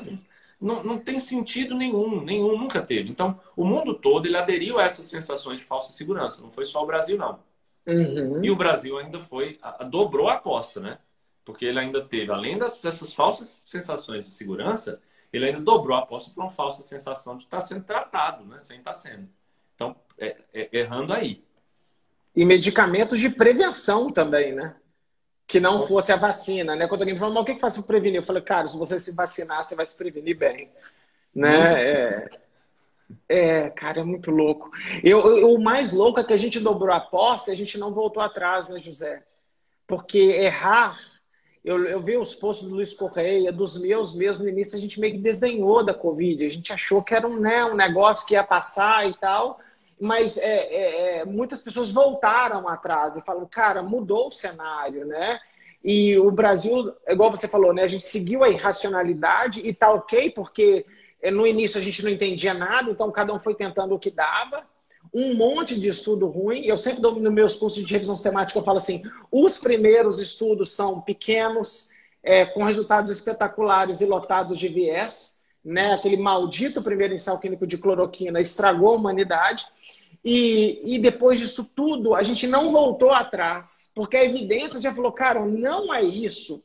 [0.63, 3.11] Não, não tem sentido nenhum, nenhum, nunca teve.
[3.11, 6.41] Então, o mundo todo ele aderiu a essas sensações de falsa segurança.
[6.41, 7.41] Não foi só o Brasil, não.
[7.85, 8.45] Uhum.
[8.45, 10.99] E o Brasil ainda foi, a, a, dobrou a aposta, né?
[11.45, 15.03] Porque ele ainda teve, além dessas falsas sensações de segurança,
[15.33, 18.61] ele ainda dobrou a aposta para uma falsa sensação de estar tá sendo tratado, né?
[18.61, 19.29] Sem estar tá sendo.
[19.75, 21.43] Então, é, é, errando aí.
[22.37, 24.77] E medicamentos de prevenção também, né?
[25.47, 26.89] Que não fosse a vacina, né?
[26.89, 28.21] Quando alguém falou, mas o que, que faz para prevenir?
[28.21, 30.71] Eu falei, cara, se você se vacinar, você vai se prevenir bem,
[31.35, 31.83] né?
[31.83, 32.31] É,
[33.29, 34.71] é, cara, é muito louco.
[35.03, 37.79] Eu, eu, o mais louco é que a gente dobrou a aposta e a gente
[37.79, 39.23] não voltou atrás, né, José?
[39.87, 40.99] Porque errar,
[41.65, 44.99] eu, eu vi os posts do Luiz Correia, dos meus mesmo no início, a gente
[44.99, 48.35] meio que desdenhou da Covid, a gente achou que era um, né, um negócio que
[48.35, 49.61] ia passar e tal,
[50.03, 55.39] mas é, é, é, muitas pessoas voltaram atrás e falam, cara, mudou o cenário, né?
[55.85, 57.85] E o Brasil, igual você falou, né?
[57.85, 60.85] A gente seguiu a irracionalidade e tá ok, porque
[61.23, 64.11] é, no início a gente não entendia nada, então cada um foi tentando o que
[64.11, 64.65] dava.
[65.15, 66.67] Um monte de estudo ruim.
[66.67, 70.73] Eu sempre dou nos meus cursos de revisão sistemática, eu falo assim: os primeiros estudos
[70.73, 71.91] são pequenos,
[72.25, 75.95] é, com resultados espetaculares e lotados de viés né?
[75.95, 79.67] Aquele maldito primeiro ensaio clínico de cloroquina estragou a humanidade.
[80.25, 85.11] E, e depois disso tudo, a gente não voltou atrás, porque a evidência já falou,
[85.11, 86.63] cara, não é isso.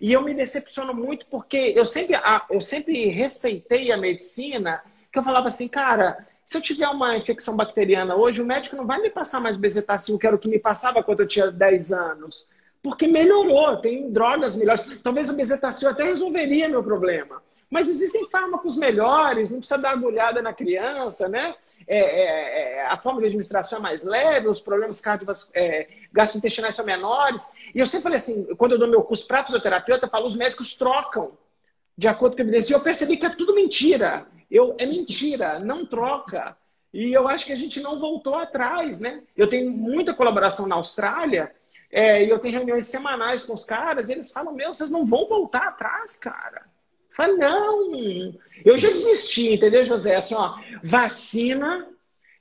[0.00, 2.16] E eu me decepciono muito porque eu sempre,
[2.48, 4.80] eu sempre respeitei a medicina,
[5.12, 8.86] que eu falava assim, cara, se eu tiver uma infecção bacteriana hoje, o médico não
[8.86, 11.92] vai me passar mais bezetacil, que era o que me passava quando eu tinha 10
[11.92, 12.46] anos.
[12.82, 14.84] Porque melhorou, tem drogas melhores.
[15.02, 17.42] Talvez o bezetacil até resolveria meu problema.
[17.70, 21.54] Mas existem fármacos melhores, não precisa dar agulhada na criança, né?
[21.86, 25.00] É, é, é, a forma de administração é mais leve, os problemas
[25.54, 27.52] é, gastrointestinais são menores.
[27.74, 30.34] E eu sempre falei assim, quando eu dou meu curso para fisioterapeuta, eu falo, os
[30.34, 31.38] médicos trocam
[31.96, 32.72] de acordo com a evidência.
[32.72, 34.26] E eu percebi que é tudo mentira.
[34.50, 36.56] Eu, é mentira, não troca.
[36.92, 39.22] E eu acho que a gente não voltou atrás, né?
[39.36, 41.54] Eu tenho muita colaboração na Austrália,
[41.90, 45.04] é, e eu tenho reuniões semanais com os caras, e eles falam, meu, vocês não
[45.04, 46.69] vão voltar atrás, cara.
[47.10, 48.34] Falei, não,
[48.64, 50.16] eu já desisti, entendeu, José?
[50.16, 51.88] Assim, ó, vacina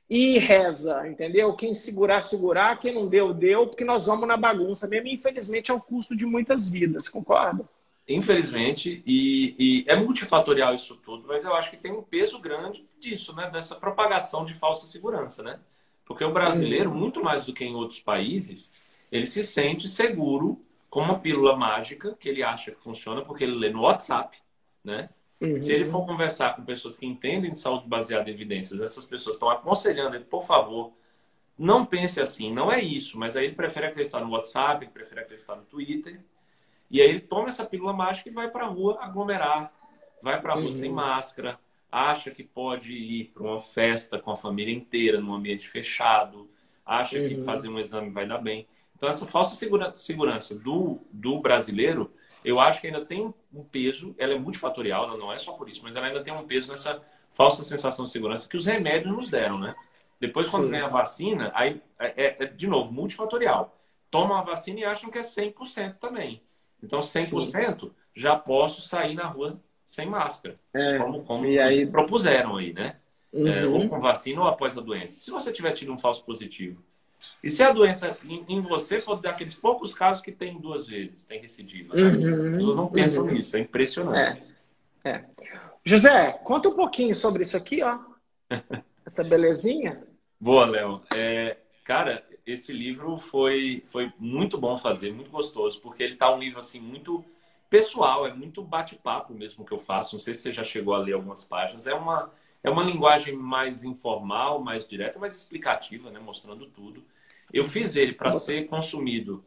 [0.09, 1.53] e reza, entendeu?
[1.53, 5.07] Quem segurar, segurar, quem não deu, deu, porque nós vamos na bagunça mesmo.
[5.07, 7.67] E, infelizmente, é o custo de muitas vidas, concorda?
[8.07, 12.83] Infelizmente, e, e, é multifatorial isso tudo, mas eu acho que tem um peso grande
[12.99, 13.51] disso, né?
[13.51, 15.59] Dessa propagação de falsa segurança, né?
[16.05, 18.73] Porque o brasileiro, muito mais do que em outros países,
[19.11, 20.59] ele se sente seguro
[20.89, 24.35] com uma pílula mágica que ele acha que funciona porque ele lê no WhatsApp,
[24.89, 25.09] né?
[25.39, 25.55] Uhum.
[25.55, 29.35] Se ele for conversar com pessoas que entendem de saúde baseada em evidências, essas pessoas
[29.35, 30.91] estão aconselhando ele, por favor,
[31.57, 35.21] não pense assim, não é isso, mas aí ele prefere acreditar no WhatsApp, ele prefere
[35.21, 36.21] acreditar no Twitter.
[36.91, 39.71] E aí ele toma essa pílula mágica e vai para a rua aglomerar,
[40.21, 40.71] vai para a rua uhum.
[40.71, 41.59] sem máscara,
[41.91, 46.49] acha que pode ir para uma festa com a família inteira, num ambiente fechado,
[46.85, 47.27] acha uhum.
[47.27, 48.67] que fazer um exame vai dar bem.
[48.95, 52.11] Então, essa falsa segura, segurança do, do brasileiro,
[52.43, 55.81] eu acho que ainda tem um peso, ela é multifatorial, não é só por isso,
[55.83, 59.29] mas ela ainda tem um peso nessa falsa sensação de segurança que os remédios nos
[59.29, 59.75] deram, né?
[60.19, 60.71] Depois, quando Sim.
[60.71, 63.77] vem a vacina, aí é, é, é, de novo, multifatorial.
[64.11, 66.41] Tomam a vacina e acham que é 100% também.
[66.83, 67.91] Então, 100% Sim.
[68.13, 70.59] já posso sair na rua sem máscara.
[70.73, 70.97] É.
[70.97, 71.87] Como, como e aí...
[71.87, 72.97] propuseram aí, né?
[73.31, 73.47] Uhum.
[73.47, 75.19] É, ou com vacina ou após a doença.
[75.19, 76.83] Se você tiver tido um falso positivo,
[77.43, 81.25] e se a doença em, em você for daqueles poucos casos que tem duas vezes,
[81.25, 82.03] tem recidiva, né?
[82.03, 82.47] uhum.
[82.47, 83.31] as pessoas não pensam uhum.
[83.31, 84.43] nisso, é impressionante.
[85.03, 85.09] É.
[85.09, 85.25] é.
[85.83, 87.99] José, conta um pouquinho sobre isso aqui, ó.
[89.05, 90.03] Essa belezinha.
[90.39, 91.01] Boa, Léo.
[91.15, 96.39] É, cara, esse livro foi, foi muito bom fazer, muito gostoso, porque ele tá um
[96.39, 97.25] livro assim muito
[97.69, 100.15] pessoal, é muito bate-papo mesmo que eu faço.
[100.15, 101.87] Não sei se você já chegou a ler algumas páginas.
[101.87, 102.31] É uma,
[102.63, 106.19] é uma linguagem mais informal, mais direta, mais explicativa, né?
[106.19, 107.03] mostrando tudo.
[107.51, 109.43] Eu fiz ele para ser consumido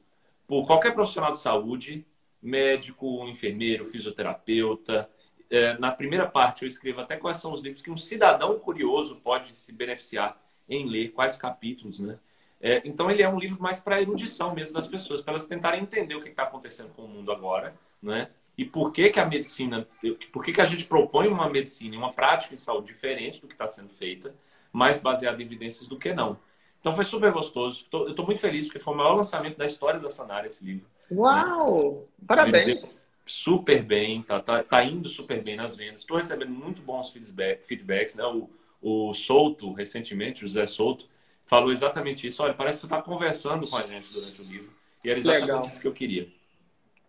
[0.47, 2.05] por qualquer profissional de saúde,
[2.43, 5.09] médico, enfermeiro, fisioterapeuta.
[5.49, 9.17] É, na primeira parte, eu escrevo até quais são os livros que um cidadão curioso
[9.17, 12.19] pode se beneficiar em ler, quais capítulos, né?
[12.61, 15.83] É, então, ele é um livro mais para erudição mesmo das pessoas, para elas tentarem
[15.83, 18.31] entender o que está acontecendo com o mundo agora, né?
[18.57, 19.89] E por que, que a medicina,
[20.31, 23.47] por que, que a gente propõe uma medicina e uma prática em saúde diferente do
[23.47, 24.35] que está sendo feita,
[24.73, 26.39] mais baseada em evidências do que não.
[26.81, 27.87] Então foi super gostoso.
[27.93, 30.87] eu estou muito feliz porque foi o maior lançamento da história da Sanária esse livro.
[31.11, 32.07] Uau!
[32.19, 32.27] Né?
[32.27, 33.07] Parabéns!
[33.25, 36.01] Super bem, tá, tá, tá indo super bem nas vendas.
[36.01, 38.25] Estou recebendo muito bons feedback, feedbacks, né?
[38.25, 38.51] O,
[38.83, 41.09] o Souto, recentemente, José Souto,
[41.47, 42.43] falou exatamente isso.
[42.43, 44.73] Olha, parece que você está conversando com a gente durante o livro.
[45.05, 45.69] E era exatamente Legal.
[45.69, 46.29] isso que eu queria.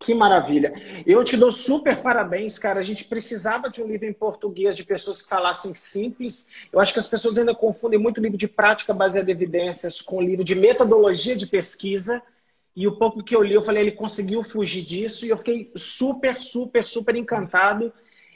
[0.04, 0.74] Que maravilha.
[1.08, 2.82] Eu te dou super parabéns, cara.
[2.82, 6.52] A gente precisava de um livro em português de pessoas que falassem simples.
[6.74, 10.22] Eu acho que as pessoas ainda confundem muito livro de prática baseada em evidências com
[10.22, 12.22] livro de metodologia de pesquisa.
[12.76, 15.26] E o pouco que eu li, eu falei, ele conseguiu fugir disso.
[15.26, 17.94] E eu fiquei super, super, super encantado.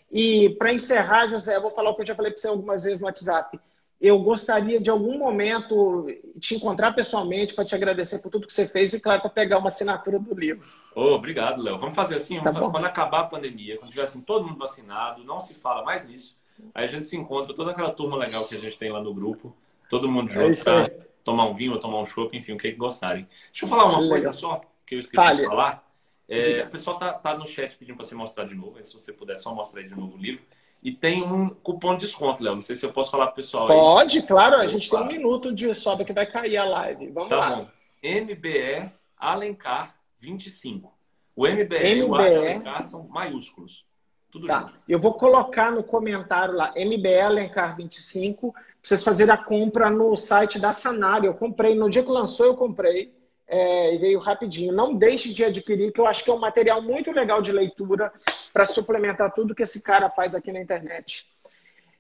[0.10, 2.86] E para encerrar, José, eu vou falar o que eu já falei para você algumas
[2.86, 3.60] vezes no WhatsApp
[4.00, 6.08] eu gostaria de algum momento
[6.40, 9.58] te encontrar pessoalmente para te agradecer por tudo que você fez e, claro, para pegar
[9.58, 10.68] uma assinatura do livro.
[10.96, 11.80] Oh, obrigado, Léo.
[11.80, 14.58] Vamos fazer assim, vamos tá fazer, quando acabar a pandemia, quando tiver assim, todo mundo
[14.58, 16.36] vacinado, não se fala mais nisso,
[16.74, 19.14] aí a gente se encontra, toda aquela turma legal que a gente tem lá no
[19.14, 19.56] grupo,
[19.90, 20.90] todo mundo é junto para
[21.24, 23.28] tomar um vinho ou tomar um chopp, enfim, o que gostarem.
[23.52, 24.10] Deixa eu falar uma legal.
[24.10, 25.42] coisa só, que eu esqueci Fale.
[25.42, 25.86] de falar.
[26.30, 29.14] É, o pessoal tá, tá no chat pedindo para você mostrar de novo, se você
[29.14, 30.42] puder só mostrar aí de novo o livro.
[30.88, 32.56] E tem um cupom de desconto, Léo.
[32.56, 34.26] Não sei se eu posso falar pro pessoal Pode, aí.
[34.26, 34.56] claro.
[34.56, 37.10] A gente tem um minuto de sobra que vai cair a live.
[37.10, 37.56] Vamos tá lá.
[37.58, 37.68] Bom.
[38.02, 40.90] MBE Alencar 25.
[41.36, 41.98] O MBE, MBE...
[41.98, 43.84] e o Alencar são maiúsculos.
[44.32, 44.62] Tudo tá.
[44.62, 44.80] junto.
[44.88, 50.16] Eu vou colocar no comentário lá, MBE Alencar 25, para vocês fazerem a compra no
[50.16, 51.28] site da Sanário.
[51.28, 53.14] Eu comprei, no dia que lançou, eu comprei
[53.48, 54.74] é, e veio rapidinho.
[54.74, 58.12] Não deixe de adquirir, que eu acho que é um material muito legal de leitura
[58.54, 61.28] para suplementar tudo que esse cara faz aqui na internet.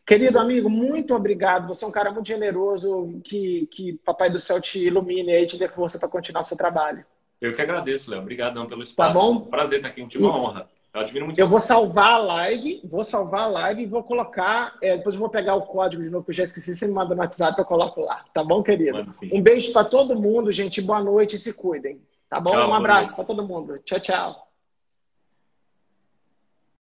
[0.05, 1.67] Querido amigo, muito obrigado.
[1.67, 3.19] Você é um cara muito generoso.
[3.23, 6.57] Que, que Papai do Céu te ilumine e te dê força para continuar o seu
[6.57, 7.05] trabalho.
[7.41, 8.21] Eu que agradeço, Léo.
[8.21, 9.13] Obrigadão pelo tá espaço.
[9.13, 9.41] Tá bom?
[9.41, 10.69] Prazer estar aqui uma honra.
[10.97, 11.39] Eu admiro muito.
[11.39, 14.75] Eu vou salvar a live, vou salvar a live e vou colocar.
[14.81, 16.73] É, depois eu vou pegar o código de novo, que eu já esqueci.
[16.73, 18.25] Você me manda no WhatsApp, eu coloco lá.
[18.33, 19.05] Tá bom, querido?
[19.31, 20.81] Um beijo para todo mundo, gente.
[20.81, 22.01] Boa noite e se cuidem.
[22.29, 22.51] Tá bom?
[22.51, 23.79] Tchau, um abraço para todo mundo.
[23.85, 24.46] Tchau, tchau.